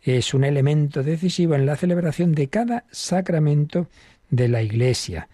[0.00, 3.86] es un elemento decisivo en la celebración de cada sacramento
[4.30, 5.28] de la Iglesia.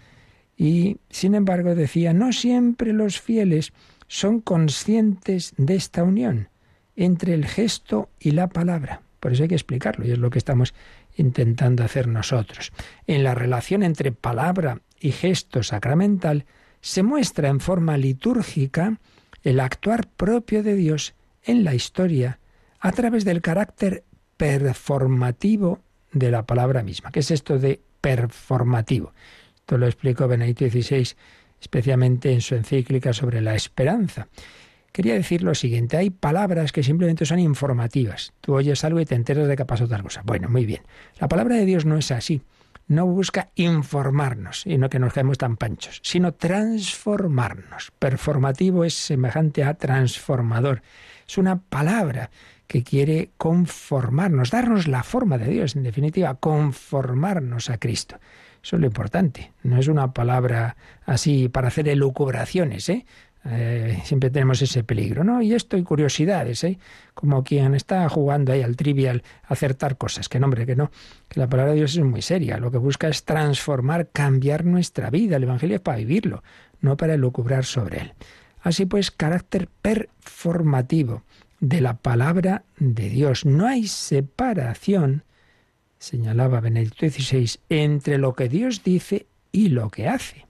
[0.57, 3.73] Y, sin embargo, decía, no siempre los fieles
[4.09, 6.49] son conscientes de esta unión
[6.97, 9.03] entre el gesto y la palabra.
[9.21, 10.75] Por eso hay que explicarlo y es lo que estamos
[11.17, 12.73] intentando hacer nosotros.
[13.07, 16.47] En la relación entre palabra y gesto sacramental
[16.81, 18.99] se muestra en forma litúrgica
[19.43, 22.39] el actuar propio de Dios en la historia
[22.81, 24.05] a través del carácter
[24.37, 25.81] performativo
[26.13, 27.11] de la palabra misma.
[27.11, 29.13] ¿Qué es esto de performativo?
[29.57, 31.15] Esto lo explicó Benedicto XVI
[31.61, 34.29] especialmente en su encíclica sobre la esperanza.
[34.93, 38.33] Quería decir lo siguiente, hay palabras que simplemente son informativas.
[38.41, 40.23] Tú oyes algo y te enteras de que ha pasado tal cosa.
[40.25, 40.83] Bueno, muy bien.
[41.21, 42.41] La palabra de Dios no es así.
[42.89, 47.93] No busca informarnos y no que nos quedemos tan panchos, sino transformarnos.
[47.99, 50.83] Performativo es semejante a transformador.
[51.29, 52.31] Es una palabra
[52.67, 58.17] que quiere conformarnos, darnos la forma de Dios, en definitiva, conformarnos a Cristo.
[58.63, 59.53] Eso es lo importante.
[59.63, 63.07] No es una palabra así para hacer elucubraciones, ¿eh?
[63.45, 64.01] ¿eh?
[64.05, 65.41] siempre tenemos ese peligro, ¿no?
[65.41, 66.79] Y esto y curiosidades, ¿eh?
[67.15, 70.29] Como quien está jugando ahí al trivial, acertar cosas.
[70.29, 70.91] Que nombre, que no.
[71.29, 72.59] Que la palabra de Dios es muy seria.
[72.59, 75.37] Lo que busca es transformar, cambiar nuestra vida.
[75.37, 76.43] El Evangelio es para vivirlo,
[76.81, 78.13] no para elucubrar sobre él.
[78.63, 81.23] Así pues, carácter performativo
[81.61, 83.45] de la palabra de Dios.
[83.45, 85.25] No hay separación
[85.99, 90.47] señalaba Benedicto XVI, entre lo que Dios dice y lo que hace.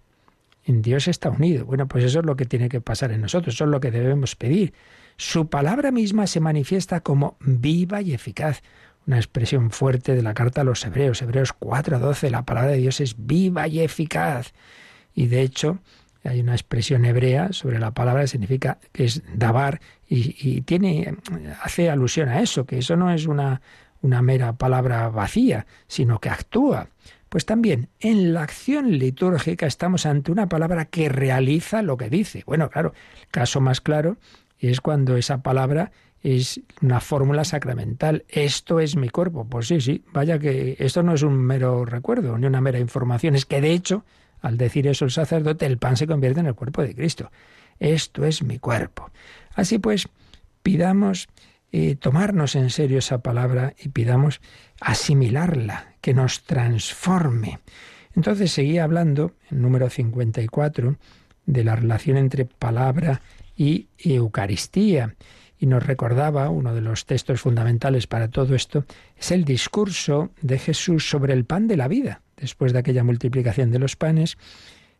[0.64, 1.64] En Dios está unido.
[1.64, 3.90] Bueno, pues eso es lo que tiene que pasar en nosotros, eso es lo que
[3.90, 4.74] debemos pedir.
[5.16, 8.62] Su palabra misma se manifiesta como viva y eficaz.
[9.06, 13.00] Una expresión fuerte de la carta a los hebreos, Hebreos 4:12, la palabra de Dios
[13.00, 14.52] es viva y eficaz.
[15.14, 15.78] Y de hecho,
[16.24, 21.16] hay una expresión hebrea sobre la palabra que significa que es dabar y, tiene
[21.62, 23.60] hace alusión a eso, que eso no es una
[24.02, 26.88] una mera palabra vacía, sino que actúa.
[27.28, 32.44] Pues también en la acción litúrgica estamos ante una palabra que realiza lo que dice.
[32.46, 34.16] Bueno, claro, el caso más claro
[34.58, 35.90] es cuando esa palabra
[36.22, 38.24] es una fórmula sacramental.
[38.28, 39.44] Esto es mi cuerpo.
[39.44, 43.34] Pues sí, sí, vaya que esto no es un mero recuerdo ni una mera información,
[43.34, 44.04] es que de hecho,
[44.40, 47.30] al decir eso el sacerdote, el pan se convierte en el cuerpo de Cristo.
[47.78, 49.10] Esto es mi cuerpo.
[49.56, 50.08] Así pues,
[50.62, 51.28] pidamos
[52.00, 54.40] tomarnos en serio esa palabra y pidamos
[54.80, 57.58] asimilarla, que nos transforme.
[58.14, 60.96] Entonces seguía hablando, en número 54,
[61.44, 63.20] de la relación entre palabra
[63.56, 65.16] y Eucaristía.
[65.58, 68.84] Y nos recordaba, uno de los textos fundamentales para todo esto,
[69.18, 72.22] es el discurso de Jesús sobre el pan de la vida.
[72.36, 74.38] Después de aquella multiplicación de los panes,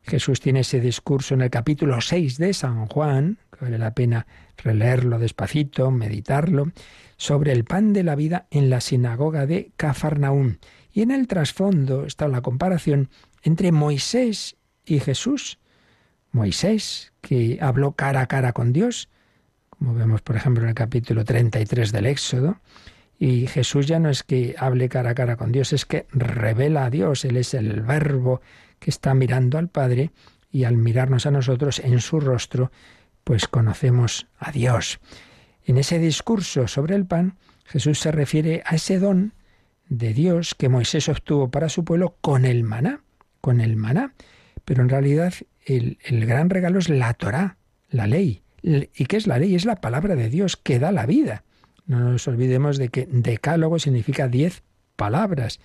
[0.07, 4.27] Jesús tiene ese discurso en el capítulo 6 de San Juan, que vale la pena
[4.57, 6.71] releerlo despacito, meditarlo,
[7.17, 10.61] sobre el pan de la vida en la sinagoga de Cafarnaún.
[10.93, 13.11] Y en el trasfondo está la comparación
[13.43, 15.59] entre Moisés y Jesús.
[16.31, 19.09] Moisés, que habló cara a cara con Dios,
[19.71, 22.61] como vemos por ejemplo en el capítulo 33 del Éxodo,
[23.19, 26.85] y Jesús ya no es que hable cara a cara con Dios, es que revela
[26.85, 28.41] a Dios, Él es el verbo
[28.89, 30.13] está mirando al Padre
[30.51, 32.71] y al mirarnos a nosotros en su rostro,
[33.25, 35.01] pues conocemos a Dios.
[35.65, 39.35] En ese discurso sobre el pan, Jesús se refiere a ese don
[39.89, 43.03] de Dios que Moisés obtuvo para su pueblo con el maná,
[43.41, 44.15] con el maná.
[44.65, 47.59] Pero en realidad el, el gran regalo es la Torá,
[47.91, 48.43] la ley.
[48.63, 49.55] ¿Y qué es la ley?
[49.55, 51.45] Es la palabra de Dios que da la vida.
[51.87, 54.63] No nos olvidemos de que decálogo significa diez
[54.97, 55.61] palabras.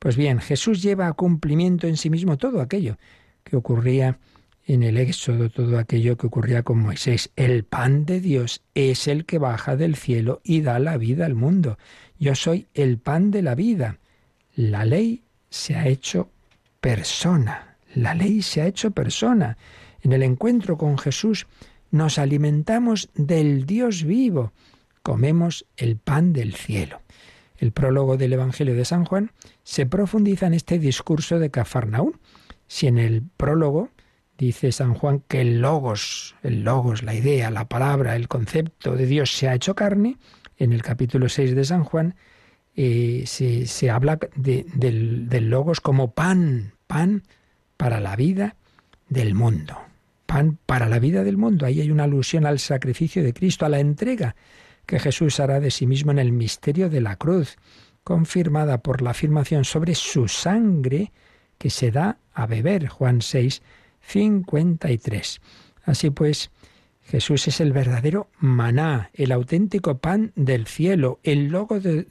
[0.00, 2.98] Pues bien, Jesús lleva a cumplimiento en sí mismo todo aquello
[3.44, 4.18] que ocurría
[4.66, 7.30] en el Éxodo todo aquello que ocurría con Moisés.
[7.36, 11.34] El pan de Dios es el que baja del cielo y da la vida al
[11.34, 11.76] mundo.
[12.18, 13.98] Yo soy el pan de la vida.
[14.54, 16.30] La ley se ha hecho
[16.80, 17.76] persona.
[17.94, 19.58] La ley se ha hecho persona.
[20.02, 21.46] En el encuentro con Jesús
[21.90, 24.52] nos alimentamos del Dios vivo.
[25.02, 27.00] Comemos el pan del cielo.
[27.60, 29.30] El prólogo del Evangelio de San Juan
[29.62, 32.18] se profundiza en este discurso de Cafarnaún.
[32.66, 33.90] Si en el prólogo
[34.40, 39.04] Dice San Juan que el logos, el logos, la idea, la palabra, el concepto de
[39.04, 40.16] Dios se ha hecho carne.
[40.56, 42.14] En el capítulo 6 de San Juan
[42.74, 47.22] eh, se, habla del, del logos como pan, pan
[47.76, 48.56] para la vida
[49.10, 49.76] del mundo.
[50.24, 51.66] pan para la vida del mundo.
[51.66, 54.36] Ahí hay una alusión al sacrificio de Cristo, a la entrega
[54.90, 57.58] que Jesús hará de sí mismo en el misterio de la cruz,
[58.02, 61.12] confirmada por la afirmación sobre su sangre
[61.58, 62.88] que se da a beber.
[62.88, 63.62] Juan 6,
[64.00, 65.40] 53.
[65.84, 66.50] Así pues,
[67.02, 71.54] Jesús es el verdadero maná, el auténtico pan del cielo, el,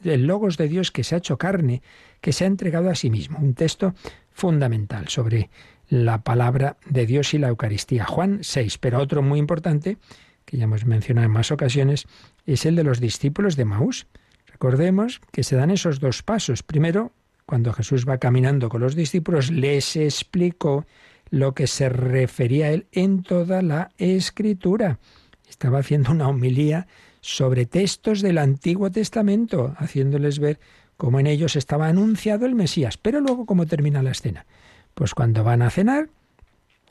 [0.06, 1.82] el logos de Dios que se ha hecho carne,
[2.22, 3.40] que se ha entregado a sí mismo.
[3.40, 3.94] Un texto
[4.32, 5.50] fundamental sobre
[5.90, 8.06] la palabra de Dios y la Eucaristía.
[8.06, 9.98] Juan 6, pero otro muy importante,
[10.46, 12.08] que ya hemos mencionado en más ocasiones,
[12.54, 14.08] es el de los discípulos de Maús.
[14.48, 16.64] Recordemos que se dan esos dos pasos.
[16.64, 17.12] Primero,
[17.46, 20.86] cuando Jesús va caminando con los discípulos, les explicó
[21.30, 25.00] lo que se refería a él en toda la escritura.
[25.48, 26.88] Estaba haciendo una homilía
[27.22, 30.60] sobre textos del Antiguo Testamento, haciéndoles ver
[30.98, 32.98] cómo en ellos estaba anunciado el Mesías.
[32.98, 34.46] Pero luego, ¿cómo termina la escena?
[34.94, 36.10] Pues cuando van a cenar,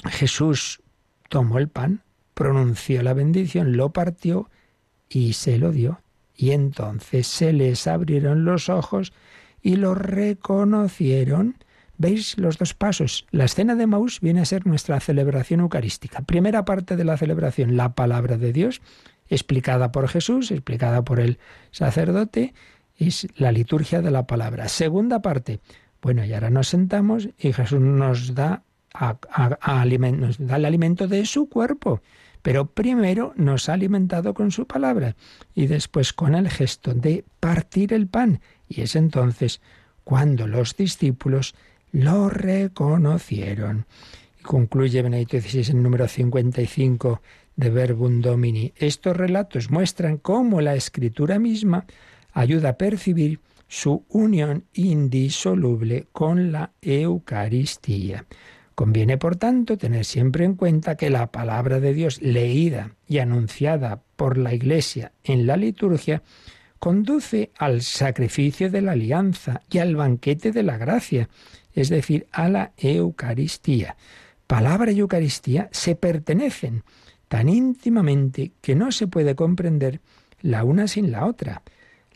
[0.04, 0.80] Jesús
[1.28, 2.02] tomó el pan,
[2.34, 4.48] pronunció la bendición, lo partió
[5.08, 6.00] y se lo dio.
[6.36, 9.12] Y entonces se les abrieron los ojos
[9.60, 11.56] y lo reconocieron.
[11.96, 13.26] ¿Veis los dos pasos?
[13.32, 16.22] La escena de Maús viene a ser nuestra celebración eucarística.
[16.22, 18.80] Primera parte de la celebración, la palabra de Dios,
[19.28, 21.38] explicada por Jesús, explicada por el
[21.72, 22.54] sacerdote,
[22.96, 24.68] es la liturgia de la palabra.
[24.68, 25.60] Segunda parte,
[26.02, 28.62] bueno, y ahora nos sentamos y Jesús nos da,
[29.00, 32.00] nos da el alimento de su cuerpo.
[32.48, 35.16] Pero primero nos ha alimentado con su palabra
[35.54, 38.40] y después con el gesto de partir el pan.
[38.66, 39.60] Y es entonces
[40.02, 41.54] cuando los discípulos
[41.92, 43.84] lo reconocieron.
[44.40, 47.20] Y concluye Benedicto XVI en número 55
[47.54, 48.72] de Verbum Domini.
[48.76, 51.84] Estos relatos muestran cómo la escritura misma
[52.32, 58.24] ayuda a percibir su unión indisoluble con la Eucaristía.
[58.78, 64.02] Conviene, por tanto, tener siempre en cuenta que la palabra de Dios leída y anunciada
[64.14, 66.22] por la Iglesia en la liturgia
[66.78, 71.28] conduce al sacrificio de la alianza y al banquete de la gracia,
[71.72, 73.96] es decir, a la Eucaristía.
[74.46, 76.84] Palabra y Eucaristía se pertenecen
[77.26, 80.00] tan íntimamente que no se puede comprender
[80.40, 81.62] la una sin la otra.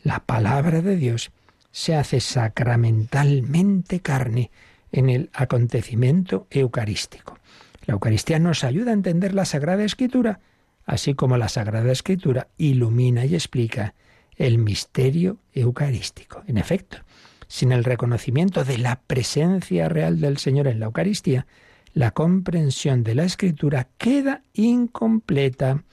[0.01, 1.29] La palabra de Dios
[1.71, 4.49] se hace sacramentalmente carne
[4.93, 7.37] en el acontecimiento eucarístico.
[7.85, 10.39] La Eucaristía nos ayuda a entender la Sagrada Escritura,
[10.85, 13.95] así como la Sagrada Escritura ilumina y explica
[14.37, 16.43] el misterio eucarístico.
[16.47, 16.99] En efecto,
[17.47, 21.45] sin el reconocimiento de la presencia real del Señor en la Eucaristía,
[21.93, 25.83] la comprensión de la Escritura queda incompleta.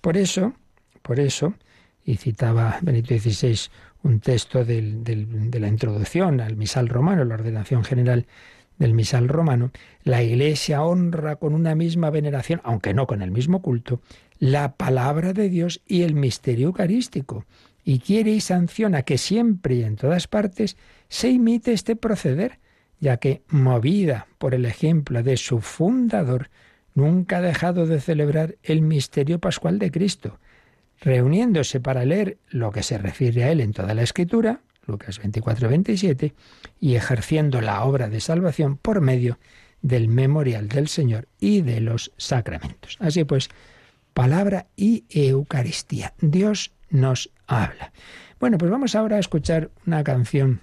[0.00, 0.54] Por eso,
[1.02, 1.54] por eso,
[2.04, 3.70] y citaba Benito XVI
[4.02, 8.26] un texto de la introducción al misal romano, la ordenación general
[8.78, 9.70] del misal romano,
[10.04, 14.00] la Iglesia honra con una misma veneración, aunque no con el mismo culto,
[14.38, 17.44] la palabra de Dios y el misterio eucarístico,
[17.84, 22.58] y quiere y sanciona que siempre y en todas partes se imite este proceder,
[23.00, 26.48] ya que, movida por el ejemplo de su fundador,
[26.94, 30.38] nunca ha dejado de celebrar el misterio pascual de Cristo,
[31.00, 35.68] reuniéndose para leer lo que se refiere a él en toda la Escritura, Lucas 24,
[35.68, 36.34] 27,
[36.78, 39.38] y ejerciendo la obra de salvación por medio
[39.82, 42.96] del memorial del Señor y de los sacramentos.
[43.00, 43.48] Así pues,
[44.12, 46.14] palabra y Eucaristía.
[46.20, 47.92] Dios nos habla.
[48.38, 50.60] Bueno, pues vamos ahora a escuchar una canción.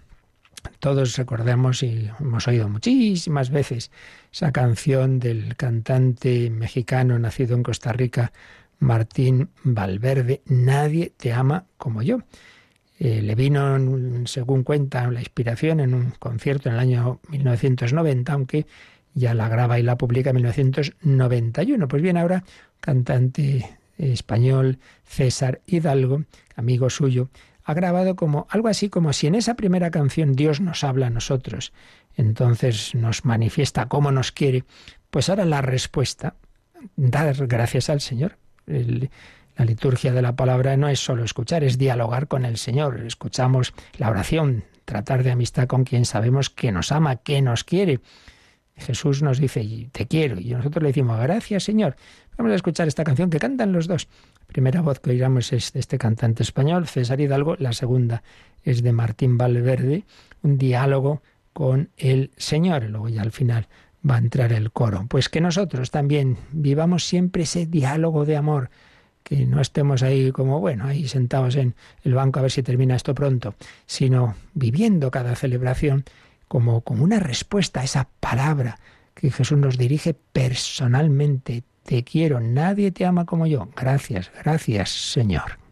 [0.80, 3.92] Todos recordamos y hemos oído muchísimas veces
[4.32, 8.34] esa canción del cantante mexicano nacido en Costa Rica,
[8.80, 12.20] Martín Valverde, Nadie te ama como yo.
[13.00, 13.78] Eh, le vino,
[14.26, 18.66] según cuenta, la inspiración en un concierto en el año 1990, aunque
[19.14, 21.88] ya la graba y la publica en 1991.
[21.88, 22.44] Pues bien, ahora
[22.80, 26.24] cantante español César Hidalgo,
[26.56, 27.30] amigo suyo,
[27.64, 31.10] ha grabado como algo así como si en esa primera canción Dios nos habla a
[31.10, 31.74] nosotros,
[32.16, 34.64] entonces nos manifiesta cómo nos quiere,
[35.10, 36.36] pues ahora la respuesta,
[36.96, 38.38] dar gracias al Señor.
[38.68, 43.02] La liturgia de la palabra no es solo escuchar, es dialogar con el Señor.
[43.06, 48.00] Escuchamos la oración, tratar de amistad con quien sabemos que nos ama, que nos quiere.
[48.76, 51.96] Jesús nos dice, te quiero, y nosotros le decimos, gracias Señor.
[52.38, 54.08] Vamos a escuchar esta canción que cantan los dos.
[54.42, 58.22] La primera voz que oiremos es de este cantante español, César Hidalgo, la segunda
[58.64, 60.04] es de Martín Valverde,
[60.44, 62.84] un diálogo con el Señor.
[62.84, 63.68] Luego ya al final
[64.08, 65.06] va a entrar el coro.
[65.10, 68.70] Pues que nosotros también vivamos siempre ese diálogo de amor
[69.24, 72.96] que no estemos ahí como, bueno, ahí sentados en el banco a ver si termina
[72.96, 76.06] esto pronto, sino viviendo cada celebración
[76.48, 78.80] como, como una respuesta a esa palabra
[79.14, 81.64] que Jesús nos dirige personalmente.
[81.84, 83.70] te quiero, nadie te ama como yo.
[83.76, 85.67] Gracias, gracias, Señor.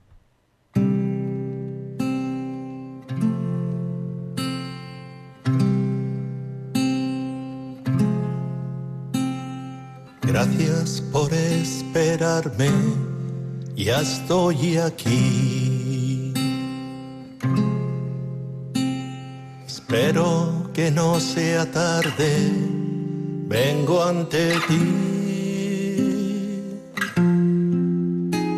[13.75, 16.33] Ya estoy aquí.
[19.65, 22.51] Espero que no sea tarde,
[23.47, 24.85] vengo ante ti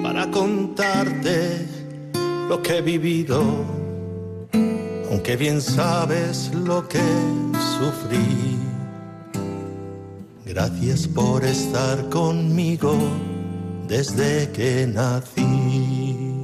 [0.02, 1.68] para contarte
[2.50, 3.44] lo que he vivido,
[5.12, 7.04] aunque bien sabes lo que
[7.78, 8.58] sufrí.
[10.46, 12.98] Gracias por estar conmigo
[13.88, 16.44] desde que nací.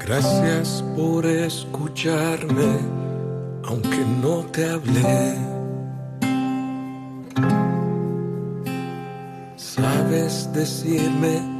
[0.00, 2.78] Gracias por escucharme,
[3.64, 5.36] aunque no te hablé.
[9.56, 11.51] Sabes decirme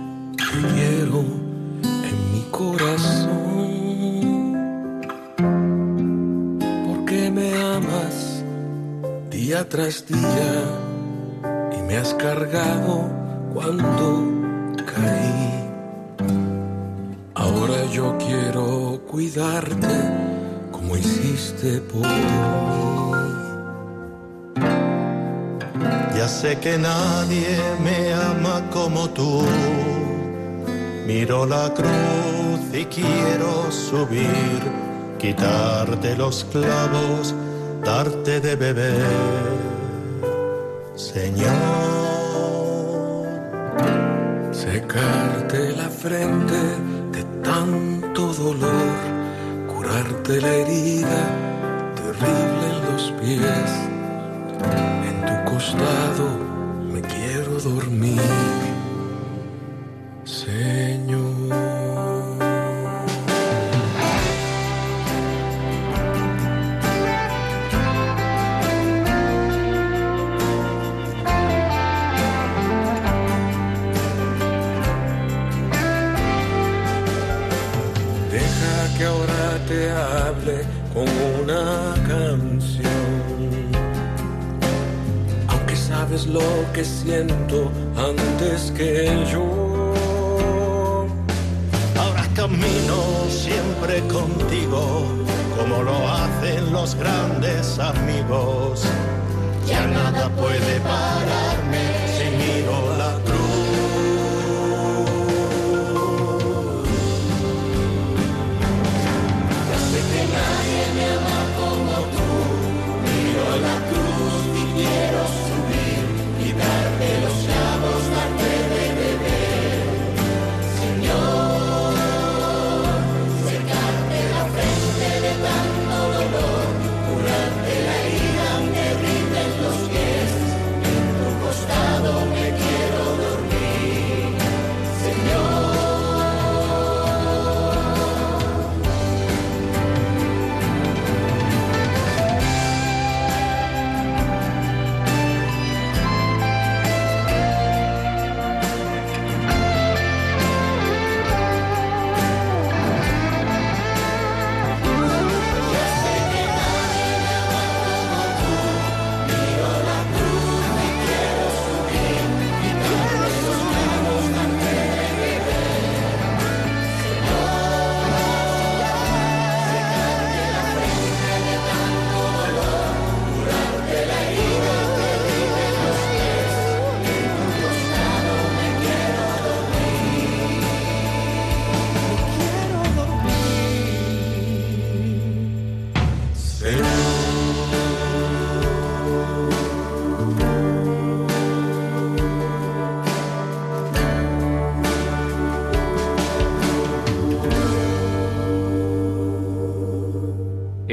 [9.72, 10.52] tras día
[11.74, 13.08] y me has cargado
[13.54, 14.06] cuando
[14.76, 15.70] caí.
[17.34, 19.96] Ahora yo quiero cuidarte
[20.70, 22.22] como hiciste por mí.
[26.16, 29.42] Ya sé que nadie me ama como tú.
[31.06, 34.60] Miro la cruz y quiero subir,
[35.18, 37.34] quitarte los clavos,
[37.84, 39.02] darte de beber.
[40.94, 41.52] Señor,
[44.52, 46.60] Secarte la frente
[47.10, 48.94] de tanto dolor,
[49.66, 51.22] curarte la herida
[51.96, 53.70] terrible en los pies.
[55.08, 56.26] En tu costado
[56.92, 58.20] me quiero dormir,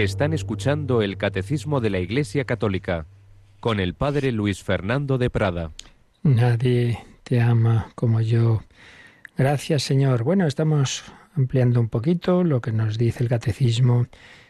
[0.04, 3.06] Están escuchando el Catecismo de la Iglesia Católica
[3.60, 5.72] con el Padre Luis Fernando de Prada.
[6.24, 8.64] Nadie te ama como yo.
[9.38, 10.24] Gracias, Señor.
[10.24, 11.04] Bueno, estamos
[11.36, 14.08] ampliando un poquito lo que nos dice el catecismo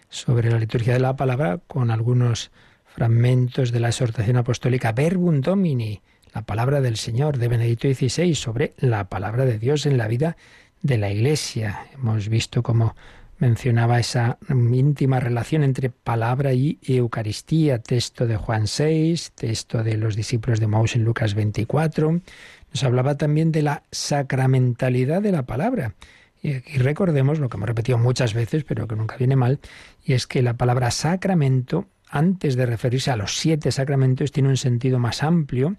[0.08, 2.52] sobre la liturgia de la palabra con algunos
[2.86, 8.74] fragmentos de la exhortación apostólica Verbum Domini, la palabra del Señor de Benedicto XVI sobre
[8.78, 10.38] la palabra de Dios en la vida
[10.84, 11.88] de la Iglesia.
[11.96, 12.94] Hemos visto cómo
[13.40, 20.16] mencionaba esa íntima relación entre palabra y Eucaristía, texto de Juan 6, texto de los
[20.16, 22.12] discípulos de Maús en Lucas 24.
[22.12, 25.96] Nos hablaba también de la sacramentalidad de la palabra.
[26.42, 29.60] Y recordemos lo que hemos repetido muchas veces, pero que nunca viene mal,
[30.04, 34.58] y es que la palabra sacramento, antes de referirse a los siete sacramentos, tiene un
[34.58, 35.76] sentido más amplio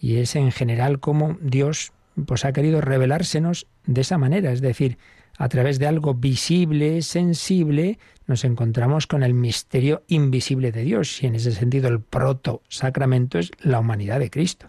[0.00, 1.92] y es en general como Dios
[2.26, 4.98] pues ha querido revelársenos de esa manera, es decir,
[5.38, 11.22] a través de algo visible, sensible, nos encontramos con el misterio invisible de Dios.
[11.22, 14.68] Y en ese sentido el proto sacramento es la humanidad de Cristo.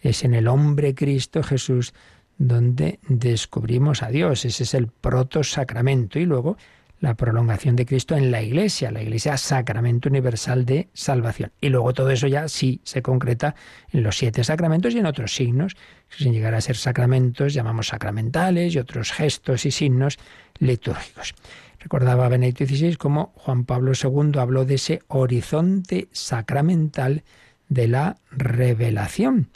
[0.00, 1.94] Es en el hombre Cristo Jesús
[2.38, 4.44] donde descubrimos a Dios.
[4.44, 6.20] Ese es el proto sacramento.
[6.20, 6.56] Y luego
[7.04, 11.52] la prolongación de Cristo en la Iglesia, la Iglesia sacramento universal de salvación.
[11.60, 13.54] Y luego todo eso ya sí se concreta
[13.92, 15.76] en los siete sacramentos y en otros signos,
[16.08, 20.18] sin llegar a ser sacramentos, llamamos sacramentales y otros gestos y signos
[20.58, 21.34] litúrgicos.
[21.78, 27.22] Recordaba Benedicto XVI cómo Juan Pablo II habló de ese horizonte sacramental
[27.68, 29.50] de la revelación.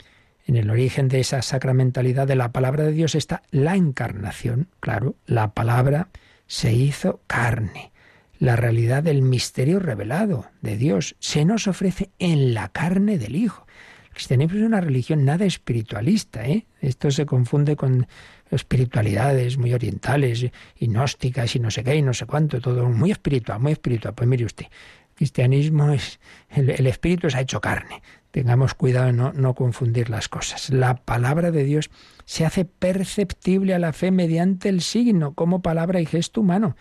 [0.45, 5.15] En el origen de esa sacramentalidad de la palabra de Dios está la encarnación, claro,
[5.25, 6.09] la palabra
[6.49, 7.91] se hizo carne.
[8.39, 13.67] La realidad del misterio revelado de Dios se nos ofrece en la carne del Hijo.
[14.07, 16.45] El cristianismo es una religión nada espiritualista.
[16.45, 16.65] ¿eh?
[16.81, 18.07] Esto se confunde con
[18.49, 20.43] espiritualidades muy orientales
[20.75, 24.15] y gnósticas y no sé qué y no sé cuánto, todo muy espiritual, muy espiritual.
[24.15, 24.65] Pues mire usted,
[25.13, 26.19] cristianismo es,
[26.49, 28.01] el espíritu se ha hecho carne.
[28.31, 30.69] Tengamos cuidado de no, no confundir las cosas.
[30.69, 31.89] La palabra de Dios
[32.25, 36.75] se hace perceptible a la fe mediante el signo, como palabra y gesto humano.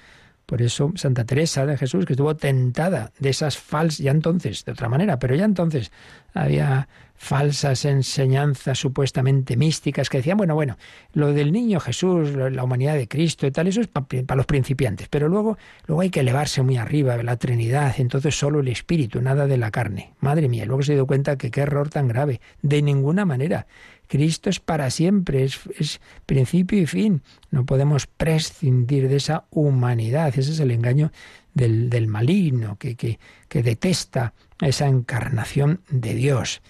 [0.48, 4.72] Por eso Santa Teresa de Jesús, que estuvo tentada de esas falsas, ya entonces, de
[4.72, 5.92] otra manera, pero ya entonces
[6.32, 10.78] había falsas enseñanzas supuestamente místicas que decían, bueno, bueno,
[11.12, 15.08] lo del niño Jesús, la humanidad de Cristo y tal, eso es para los principiantes,
[15.10, 19.46] pero luego, luego hay que elevarse muy arriba, la Trinidad, entonces solo el Espíritu, nada
[19.46, 20.14] de la carne.
[20.20, 23.66] Madre mía, luego se dio cuenta que qué error tan grave, de ninguna manera.
[24.08, 27.22] Cristo es para siempre, es, principio y fin.
[27.50, 30.36] No podemos prescindir de esa humanidad.
[30.36, 31.12] Ese es el engaño
[31.54, 36.62] del, del maligno, que, que, que detesta esa encarnación de Dios.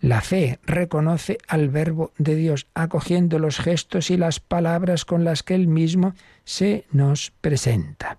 [0.00, 5.42] La fe reconoce al Verbo de Dios, acogiendo los gestos y las palabras con las
[5.42, 6.14] que Él mismo
[6.44, 8.18] se nos presenta.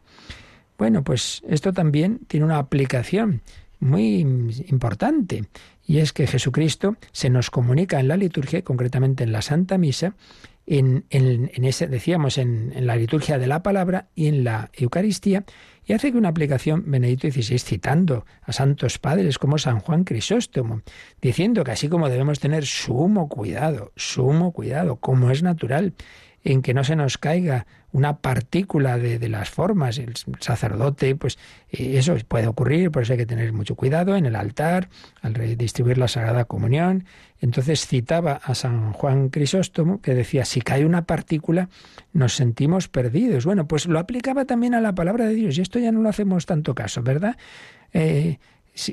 [0.77, 3.41] Bueno, pues esto también tiene una aplicación
[3.79, 4.19] muy
[4.67, 5.45] importante,
[5.89, 10.13] y es que Jesucristo se nos comunica en la liturgia, concretamente en la Santa Misa,
[10.67, 15.45] en, ese, decíamos, en, en, la liturgia de la palabra y en la Eucaristía,
[15.87, 20.83] y hace que una aplicación Benedicto XVI citando a santos padres como San Juan Crisóstomo,
[21.23, 25.95] diciendo que así como debemos tener sumo cuidado, sumo cuidado, como es natural,
[26.43, 29.97] en que no se nos caiga una partícula de, de, las formas.
[29.97, 31.37] El sacerdote, pues
[31.69, 34.89] eso puede ocurrir, por eso hay que tener mucho cuidado en el altar,
[35.21, 37.05] al distribuir la Sagrada Comunión.
[37.41, 41.69] Entonces citaba a San Juan Crisóstomo que decía, si cae una partícula,
[42.13, 43.45] nos sentimos perdidos.
[43.45, 46.09] Bueno, pues lo aplicaba también a la palabra de Dios y esto ya no lo
[46.09, 47.37] hacemos tanto caso, ¿verdad?
[47.93, 48.37] Eh,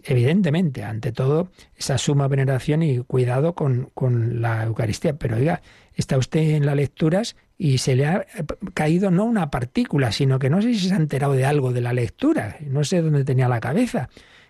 [0.04, 5.16] evidentemente, ante todo, esa suma veneración y cuidado con, con la Eucaristía.
[5.16, 5.62] Pero oiga,
[5.94, 8.26] está usted en las lecturas y se le ha
[8.74, 11.80] caído no una partícula, sino que no sé si se ha enterado de algo de
[11.80, 14.08] la lectura, no sé dónde tenía la cabeza.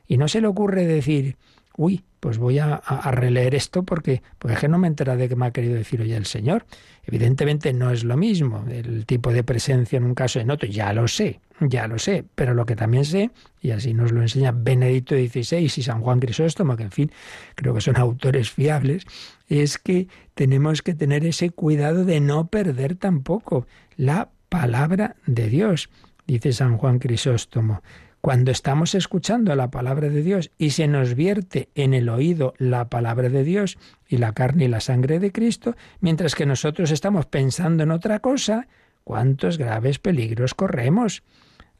[0.09, 1.37] Y no se le ocurre decir,
[1.77, 2.81] uy, pues voy a,
[3.13, 6.01] releer esto porque, porque es que no me entera de qué me ha querido decir
[6.01, 6.67] hoy el Señor.
[7.05, 10.93] Evidentemente no es lo mismo el tipo de presencia en un caso en otro, ya
[10.93, 14.53] lo sé, ya lo sé, pero lo que también sé, y así nos lo enseña
[14.53, 17.13] Benedicto XVI y San Juan Crisóstomo, que en fin,
[17.55, 19.07] creo que son autores fiables,
[19.49, 23.67] es que tenemos que tener ese cuidado de no perder tampoco
[23.97, 25.91] la palabra de Dios.
[26.27, 27.83] Dice San Juan Crisóstomo,
[28.27, 32.89] cuando estamos escuchando la palabra de Dios y se nos vierte en el oído la
[32.89, 37.27] palabra de Dios y la carne y la sangre de Cristo, mientras que nosotros estamos
[37.27, 38.67] pensando en otra cosa,
[39.05, 41.23] cuántos graves peligros corremos.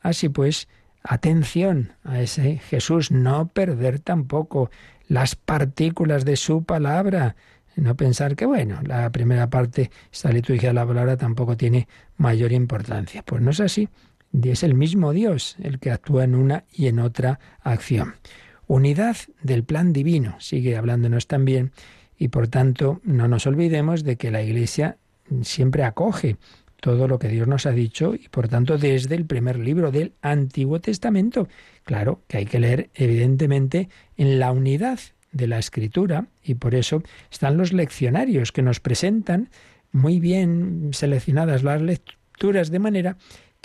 [0.01, 0.69] Así pues,
[1.03, 4.71] atención a ese Jesús, no perder tampoco
[5.09, 7.35] las partículas de su palabra,
[7.75, 12.53] no pensar que, bueno, la primera parte, esta liturgia de la palabra tampoco tiene mayor
[12.53, 13.25] importancia.
[13.25, 13.89] Pues no es así.
[14.43, 18.15] Es el mismo Dios el que actúa en una y en otra acción.
[18.67, 21.73] Unidad del plan divino, sigue hablándonos también,
[22.19, 24.99] y por tanto no nos olvidemos de que la Iglesia
[25.43, 26.37] siempre acoge
[26.81, 30.13] todo lo que Dios nos ha dicho y por tanto desde el primer libro del
[30.23, 31.49] Antiguo Testamento.
[31.85, 35.01] Claro que hay que leer evidentemente en la unidad
[35.33, 39.51] de la escritura y por eso están los leccionarios que nos presentan
[39.93, 43.17] muy bien seleccionadas las lecturas de manera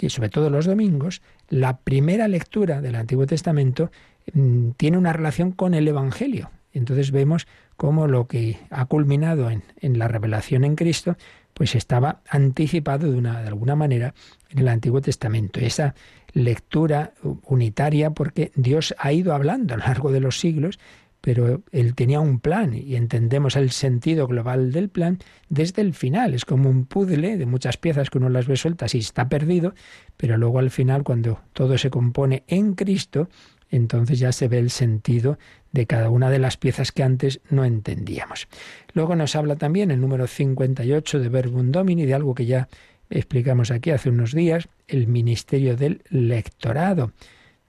[0.01, 3.91] que sobre todo los domingos, la primera lectura del Antiguo Testamento
[4.33, 6.49] mm, tiene una relación con el Evangelio.
[6.73, 7.45] Entonces vemos
[7.77, 11.17] cómo lo que ha culminado en, en la revelación en Cristo,
[11.53, 14.15] pues estaba anticipado de, una, de alguna manera
[14.49, 15.59] en el Antiguo Testamento.
[15.59, 15.93] Esa
[16.33, 20.79] lectura unitaria porque Dios ha ido hablando a lo largo de los siglos
[21.21, 25.19] pero él tenía un plan y entendemos el sentido global del plan
[25.49, 26.33] desde el final.
[26.33, 29.75] Es como un puzzle de muchas piezas que uno las ve sueltas y está perdido,
[30.17, 33.29] pero luego al final cuando todo se compone en Cristo,
[33.69, 35.37] entonces ya se ve el sentido
[35.71, 38.47] de cada una de las piezas que antes no entendíamos.
[38.93, 42.67] Luego nos habla también el número 58 de Verbum Domini, de algo que ya
[43.09, 47.13] explicamos aquí hace unos días, el ministerio del lectorado.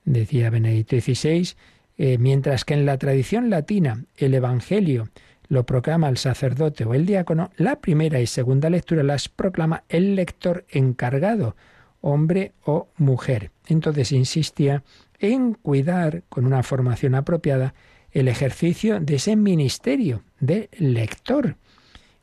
[0.05, 1.55] Decía Benedicto XVI
[1.99, 5.09] eh, mientras que en la tradición latina el Evangelio
[5.49, 10.17] lo proclama el sacerdote o el diácono, la primera y segunda lectura las proclama el
[10.17, 11.57] lector encargado,
[12.01, 13.51] hombre o mujer.
[13.67, 14.83] Entonces insistía
[15.19, 17.75] en cuidar con una formación apropiada
[18.11, 21.57] el ejercicio de ese ministerio de lector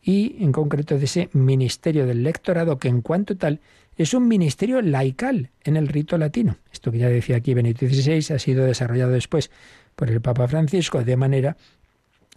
[0.10, 3.60] y en concreto de ese ministerio del lectorado que en cuanto tal
[3.95, 6.57] es un ministerio laical en el rito latino.
[6.74, 9.51] Esto que ya decía aquí Benito XVI ha sido desarrollado después
[9.95, 11.57] por el Papa Francisco, de manera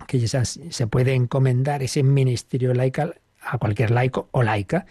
[0.06, 4.84] que ya se puede encomendar ese ministerio laical a cualquier laico o laica,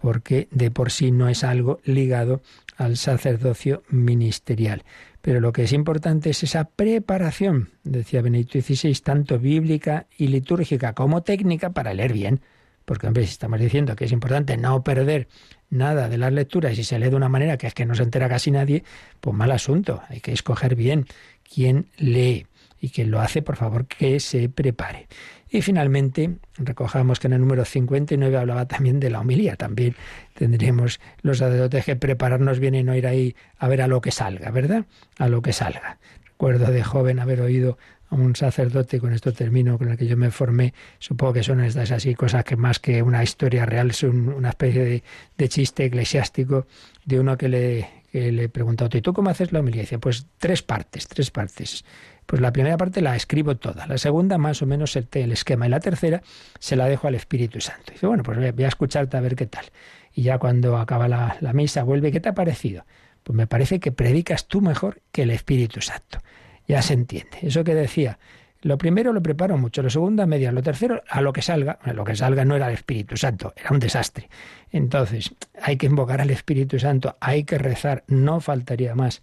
[0.00, 2.42] porque de por sí no es algo ligado
[2.76, 4.84] al sacerdocio ministerial.
[5.20, 10.94] Pero lo que es importante es esa preparación, decía Benito XVI, tanto bíblica y litúrgica
[10.94, 12.40] como técnica para leer bien.
[12.84, 15.28] Porque, hombre, si estamos diciendo que es importante no perder
[15.68, 18.02] nada de las lecturas y se lee de una manera que es que no se
[18.02, 18.84] entera casi nadie,
[19.20, 20.00] pues mal asunto.
[20.08, 21.04] Hay que escoger bien
[21.42, 22.46] quién lee
[22.80, 25.08] y quien lo hace, por favor, que se prepare.
[25.50, 29.56] Y finalmente, recojamos que en el número 59 hablaba también de la homilía.
[29.56, 29.94] También
[30.34, 34.10] tendremos los sacerdotes que prepararnos bien y no ir ahí a ver a lo que
[34.10, 34.84] salga, ¿verdad?
[35.18, 35.98] A lo que salga.
[36.24, 37.78] Recuerdo de joven haber oído
[38.10, 41.60] a un sacerdote, con esto termino, con el que yo me formé, supongo que son
[41.60, 45.02] estas así cosas que más que una historia real son una especie
[45.36, 46.66] de, chiste eclesiástico
[47.04, 49.82] de uno que le, que le preguntó, ¿y tú cómo haces la homilía?
[49.82, 51.84] dice, pues tres partes, tres partes.
[52.28, 55.66] Pues la primera parte la escribo toda, la segunda más o menos el, el esquema
[55.66, 56.20] y la tercera
[56.58, 57.90] se la dejo al Espíritu Santo.
[57.90, 59.64] dice, bueno, pues voy a escucharte a ver qué tal.
[60.12, 62.84] Y ya cuando acaba la, la misa vuelve, ¿qué te ha parecido?
[63.22, 66.18] Pues me parece que predicas tú mejor que el Espíritu Santo
[66.66, 67.38] ya se entiende.
[67.40, 68.18] Eso que decía,
[68.60, 71.78] lo primero lo preparo mucho, lo segundo a media, lo tercero a lo que salga.
[71.94, 74.28] Lo que salga no era el Espíritu Santo, era un desastre.
[74.70, 79.22] Entonces, hay que invocar al Espíritu Santo, hay que rezar, no faltaría más,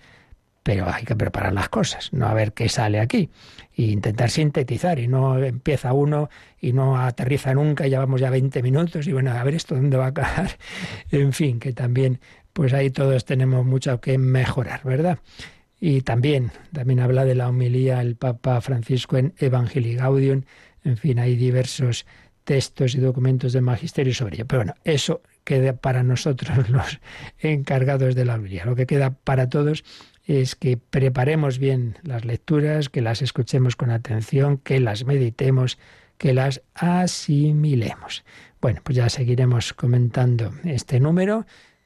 [0.66, 3.30] pero hay que preparar las cosas, no a ver qué sale aquí.
[3.78, 6.28] E intentar sintetizar y no empieza uno
[6.60, 9.96] y no aterriza nunca, ya vamos ya 20 minutos y bueno, a ver esto dónde
[9.96, 10.58] va a acabar.
[11.12, 12.20] En fin, que también
[12.52, 15.20] pues ahí todos tenemos mucho que mejorar, ¿verdad?
[15.80, 20.46] Y también, también habla de la homilía el Papa Francisco en Evangelii Gaudium.
[20.84, 22.08] En fin, hay diversos
[22.44, 24.48] textos y documentos del magisterio sobre ello.
[24.48, 27.00] Pero bueno, eso queda para nosotros los
[27.38, 28.66] encargados de la homilía.
[28.66, 29.84] Lo que queda para todos
[30.26, 35.78] es que preparemos bien las lecturas, que las escuchemos con atención, que las meditemos,
[36.18, 38.24] que las asimilemos.
[38.62, 41.46] Bueno, pues ya seguiremos comentando este número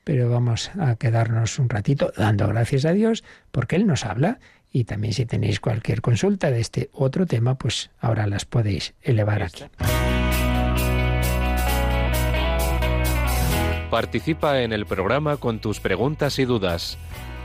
[0.09, 4.39] pero vamos a quedarnos un ratito dando gracias a Dios porque Él nos habla
[4.71, 9.43] y también si tenéis cualquier consulta de este otro tema, pues ahora las podéis elevar
[9.43, 9.65] aquí.
[13.91, 16.97] Participa en el programa con tus preguntas y dudas.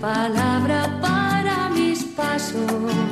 [0.00, 3.09] palabra para mis pasos,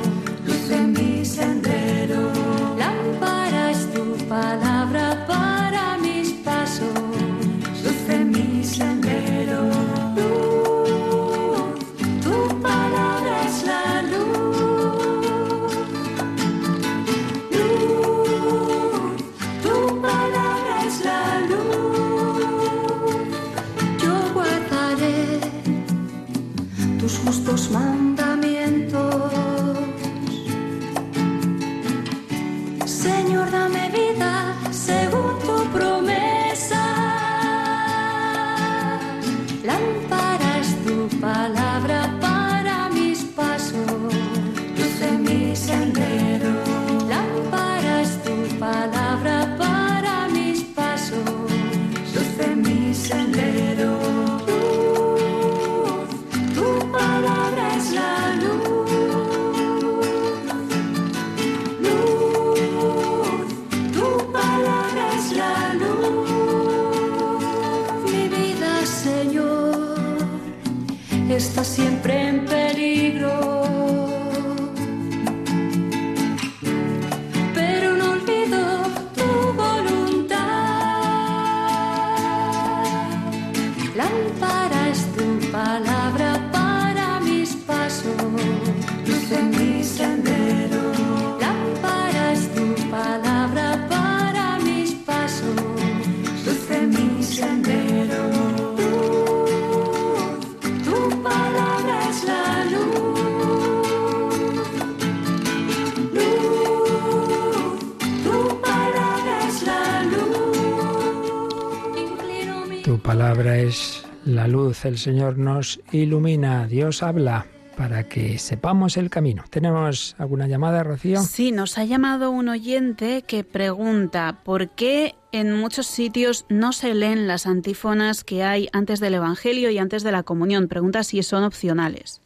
[114.89, 117.45] el Señor nos ilumina, Dios habla
[117.77, 119.45] para que sepamos el camino.
[119.49, 121.21] ¿Tenemos alguna llamada, Rocío?
[121.21, 126.93] Sí, nos ha llamado un oyente que pregunta por qué en muchos sitios no se
[126.93, 130.67] leen las antífonas que hay antes del Evangelio y antes de la comunión.
[130.67, 132.21] Pregunta si son opcionales.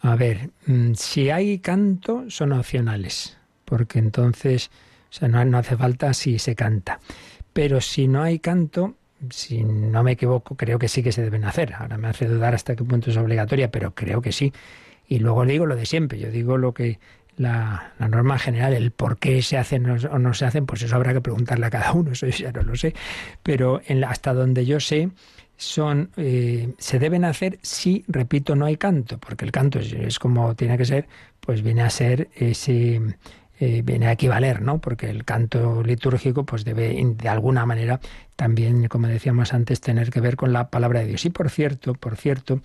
[0.00, 4.70] A ver, mm, si hay canto, son opcionales, porque entonces,
[5.10, 7.00] o sea, no, no hace falta si se canta.
[7.54, 8.96] Pero si no hay canto,
[9.30, 11.74] si no me equivoco, creo que sí que se deben hacer.
[11.74, 14.52] Ahora me hace dudar hasta qué punto es obligatoria, pero creo que sí.
[15.08, 16.98] Y luego digo lo de siempre, yo digo lo que
[17.36, 20.82] la, norma general, el por qué se hacen o no- o no se hacen, pues
[20.82, 22.94] eso habrá que preguntarle a cada uno, eso ya no lo sé.
[23.42, 25.10] Pero en la- hasta donde yo sé,
[25.56, 30.18] son eh, se deben hacer si, repito, no hay canto, porque el canto es, es
[30.18, 31.06] como tiene que ser,
[31.40, 33.00] pues viene a ser ese
[33.60, 34.80] eh, viene a equivaler, ¿no?
[34.80, 38.00] Porque el canto litúrgico, pues debe de alguna manera
[38.36, 41.24] también, como decíamos antes, tener que ver con la palabra de Dios.
[41.24, 42.60] Y por cierto, por cierto,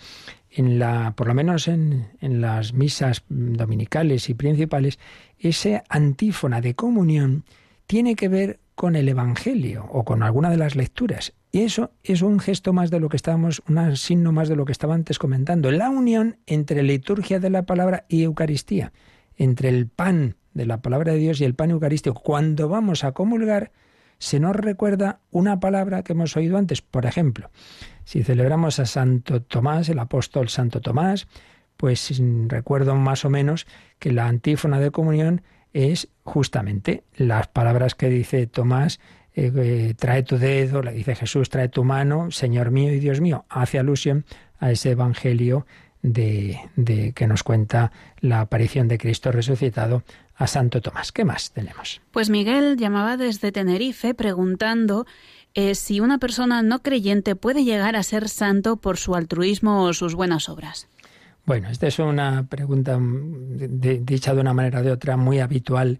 [0.49, 4.97] en la, por lo menos en, en las misas dominicales y principales,
[5.37, 7.45] esa antífona de comunión
[7.85, 11.33] tiene que ver con el Evangelio o con alguna de las lecturas.
[11.51, 14.65] Y eso es un gesto más de lo que estábamos, un signo más de lo
[14.65, 15.71] que estaba antes comentando.
[15.71, 18.93] La unión entre liturgia de la palabra y Eucaristía,
[19.35, 22.20] entre el pan de la palabra de Dios y el pan eucarístico.
[22.22, 23.72] Cuando vamos a comulgar,
[24.20, 26.82] se nos recuerda una palabra que hemos oído antes.
[26.82, 27.50] Por ejemplo,
[28.04, 31.28] si celebramos a Santo Tomás, el apóstol Santo Tomás,
[31.78, 33.66] pues recuerdo más o menos
[34.00, 35.41] que la antífona de comunión
[35.72, 39.00] es justamente las palabras que dice Tomás,
[39.34, 43.22] eh, eh, trae tu dedo, le dice Jesús, trae tu mano, Señor mío y Dios
[43.22, 44.26] mío, hace alusión
[44.60, 45.66] a ese evangelio
[46.02, 50.04] de, de que nos cuenta la aparición de Cristo resucitado
[50.39, 51.11] a Santo Tomás.
[51.11, 52.01] ¿Qué más tenemos?
[52.11, 55.05] Pues Miguel llamaba desde Tenerife preguntando
[55.53, 59.93] eh, si una persona no creyente puede llegar a ser santo por su altruismo o
[59.93, 60.87] sus buenas obras.
[61.45, 65.39] Bueno, esta es una pregunta mm, de- dicha de una manera o de otra muy
[65.39, 65.99] habitual,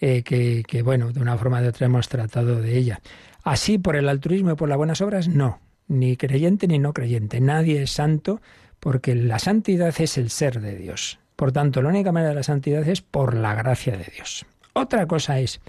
[0.00, 3.00] eh, que, que, bueno, de una forma o de otra hemos tratado de ella.
[3.42, 5.60] Así, por el altruismo y por las buenas obras, no.
[5.88, 7.40] Ni creyente ni no creyente.
[7.40, 8.40] Nadie es santo
[8.80, 11.18] porque la santidad es el ser de Dios.
[11.44, 14.46] Por tanto, la única manera de la santidad es por la gracia de Dios.
[14.72, 15.60] Otra cosa es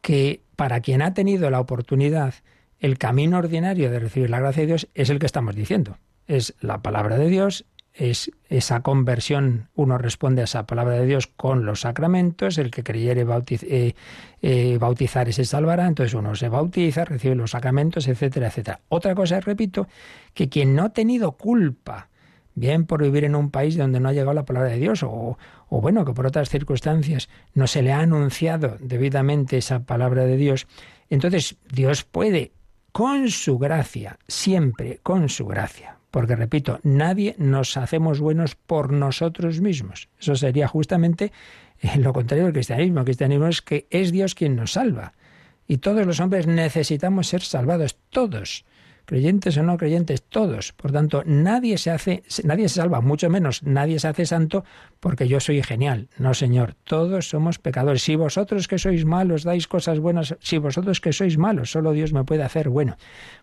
[0.00, 2.32] que para quien ha tenido la oportunidad,
[2.78, 5.98] el camino ordinario de recibir la gracia de Dios es el que estamos diciendo.
[6.26, 11.26] Es la palabra de Dios, es esa conversión, uno responde a esa palabra de Dios
[11.26, 13.94] con los sacramentos, el que creyere eh,
[14.40, 18.80] eh, bautizar se salvará, entonces uno se bautiza, recibe los sacramentos, etcétera, etcétera.
[18.88, 19.86] Otra cosa repito,
[20.32, 22.08] que quien no ha tenido culpa,
[22.54, 25.38] bien por vivir en un país donde no ha llegado la palabra de Dios o,
[25.68, 30.36] o bueno, que por otras circunstancias no se le ha anunciado debidamente esa palabra de
[30.36, 30.66] Dios,
[31.08, 32.52] entonces Dios puede,
[32.92, 39.60] con su gracia, siempre con su gracia, porque repito, nadie nos hacemos buenos por nosotros
[39.60, 40.08] mismos.
[40.18, 41.32] Eso sería justamente
[41.80, 43.00] eh, lo contrario del cristianismo.
[43.00, 45.12] El cristianismo es que es Dios quien nos salva.
[45.68, 48.64] Y todos los hombres necesitamos ser salvados, todos
[49.10, 50.72] creyentes o no creyentes, todos.
[50.72, 54.64] Por tanto, nadie se hace, nadie se salva, mucho menos nadie se hace santo
[55.00, 56.08] porque yo soy genial.
[56.16, 58.02] No, Señor, todos somos pecadores.
[58.02, 62.12] Si vosotros que sois malos dais cosas buenas, si vosotros que sois malos, solo Dios
[62.12, 62.96] me puede hacer bueno.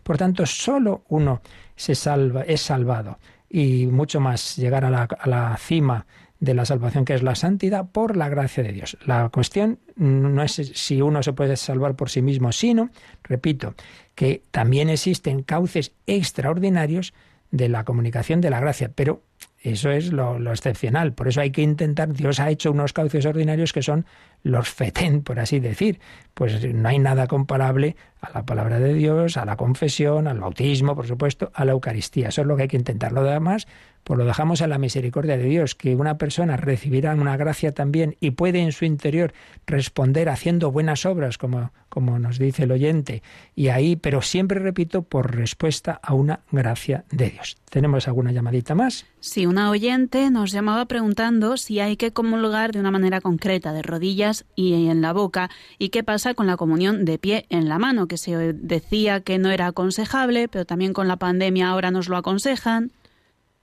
[0.04, 1.42] Por tanto, solo uno
[1.76, 3.18] se salva, es salvado.
[3.50, 6.06] y mucho más, llegar a la, a la cima
[6.40, 8.96] de la salvación que es la santidad por la gracia de Dios.
[9.04, 12.90] La cuestión no es si uno se puede salvar por sí mismo, sino,
[13.24, 13.74] repito,
[14.18, 17.14] que también existen cauces extraordinarios
[17.52, 19.22] de la comunicación de la gracia, pero
[19.62, 21.12] eso es lo, excepcional.
[21.12, 24.06] Por eso hay que intentar, Dios ha hecho unos cauces ordinarios que son
[24.42, 26.00] los fetén, por así decir.
[26.34, 30.96] Pues no hay nada comparable a la palabra de Dios, a la confesión, al bautismo,
[30.96, 32.30] por supuesto, a la Eucaristía.
[32.30, 33.12] Eso es lo que hay que intentar.
[33.12, 33.68] Lo demás,
[34.08, 38.16] pues lo dejamos a la misericordia de Dios, que una persona recibirá una gracia también
[38.20, 39.34] y puede en su interior
[39.66, 43.22] responder haciendo buenas obras, como, como nos dice el oyente,
[43.54, 47.58] y ahí, pero siempre repito, por respuesta a una gracia de Dios.
[47.68, 49.04] ¿Tenemos alguna llamadita más?
[49.20, 53.82] Sí, una oyente nos llamaba preguntando si hay que comulgar de una manera concreta, de
[53.82, 57.78] rodillas y en la boca, y qué pasa con la comunión de pie en la
[57.78, 62.08] mano, que se decía que no era aconsejable, pero también con la pandemia ahora nos
[62.08, 62.90] lo aconsejan.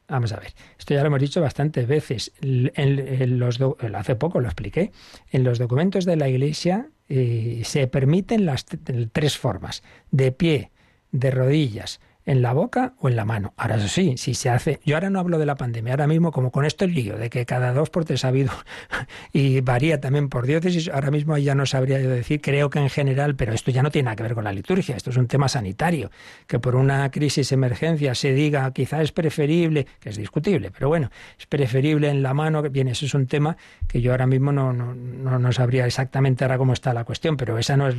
[0.08, 2.32] Vamos a ver, esto ya lo hemos dicho bastantes veces.
[2.42, 3.60] En, los
[3.96, 4.92] hace poco lo expliqué.
[5.32, 8.66] En los documentos de la Iglesia eh, se permiten las
[9.12, 10.72] tres formas: de pie,
[11.12, 13.54] de rodillas, en la boca o en la mano.
[13.58, 16.32] Ahora eso sí, si se hace, yo ahora no hablo de la pandemia, ahora mismo
[16.32, 18.52] como con esto el lío de que cada dos por tres ha habido
[19.34, 22.90] y varía también por diócesis, ahora mismo ya no sabría yo decir, creo que en
[22.90, 25.28] general, pero esto ya no tiene nada que ver con la liturgia, esto es un
[25.28, 26.12] tema sanitario,
[26.48, 31.12] que por una crisis emergencia se diga quizá es preferible, que es discutible, pero bueno,
[31.40, 33.58] es preferible en la mano, bien, eso es un tema
[33.88, 37.38] que yo ahora mismo no, no, no, no sabría exactamente ahora cómo está la cuestión,
[37.38, 37.96] pero esa no es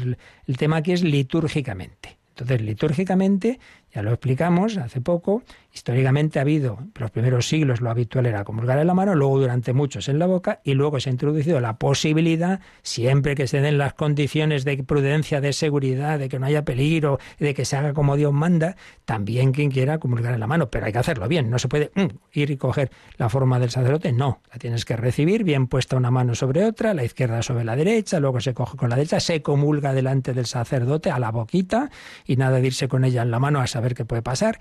[0.46, 2.16] el tema aquí es litúrgicamente.
[2.36, 3.58] Entonces, litúrgicamente,
[3.94, 5.42] ya lo explicamos hace poco,
[5.76, 9.38] históricamente ha habido, en los primeros siglos lo habitual era comulgar en la mano, luego
[9.38, 13.60] durante muchos en la boca y luego se ha introducido la posibilidad, siempre que se
[13.60, 17.76] den las condiciones de prudencia, de seguridad, de que no haya peligro, de que se
[17.76, 21.28] haga como Dios manda, también quien quiera comulgar en la mano, pero hay que hacerlo
[21.28, 24.86] bien, no se puede mm, ir y coger la forma del sacerdote, no, la tienes
[24.86, 28.54] que recibir bien puesta una mano sobre otra, la izquierda sobre la derecha, luego se
[28.54, 31.90] coge con la derecha, se comulga delante del sacerdote a la boquita
[32.24, 34.58] y nada de irse con ella en la mano a saber qué puede pasar.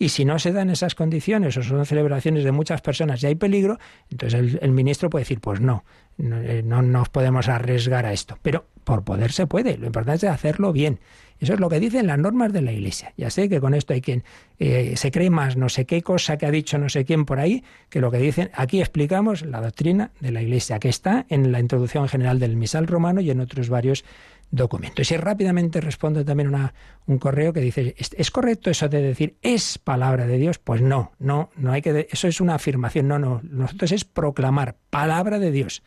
[0.00, 3.34] Y si no se dan esas condiciones o son celebraciones de muchas personas y hay
[3.34, 3.78] peligro,
[4.10, 5.84] entonces el, ministro puede decir, pues no,
[6.18, 8.38] no, no, nos podemos arriesgar a esto.
[8.42, 11.00] Pero por poder se puede, lo importante es hacerlo bien.
[11.40, 13.12] Eso es lo que dicen las normas de la Iglesia.
[13.16, 14.24] Ya sé que con esto hay quien
[14.58, 17.38] eh, se cree más no sé qué cosa que ha dicho no sé quién por
[17.38, 21.52] ahí, que lo que dicen, aquí explicamos la doctrina de la Iglesia, que está en
[21.52, 24.04] la introducción general del misal romano y en otros varios
[24.50, 25.10] documentos.
[25.10, 26.74] Y rápidamente respondo también una,
[27.06, 30.58] un correo que dice, ¿es correcto eso de decir es palabra de Dios?
[30.58, 34.76] Pues no, no, no hay que, eso es una afirmación, no, no, nosotros es proclamar
[34.90, 35.82] palabra de Dios.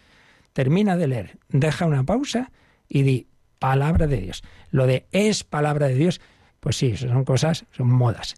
[0.54, 2.52] Termina de leer, deja una pausa
[2.88, 3.28] y di
[3.60, 4.44] palabra de Dios.
[4.70, 6.22] Lo de es palabra de Dios,
[6.60, 8.36] pues sí, son cosas, son modas.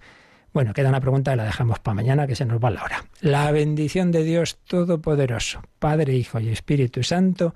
[0.54, 3.06] Bueno, queda una pregunta y la dejamos para mañana, que se nos va la hora.
[3.22, 7.56] La bendición de Dios Todopoderoso, Padre, Hijo y Espíritu Santo,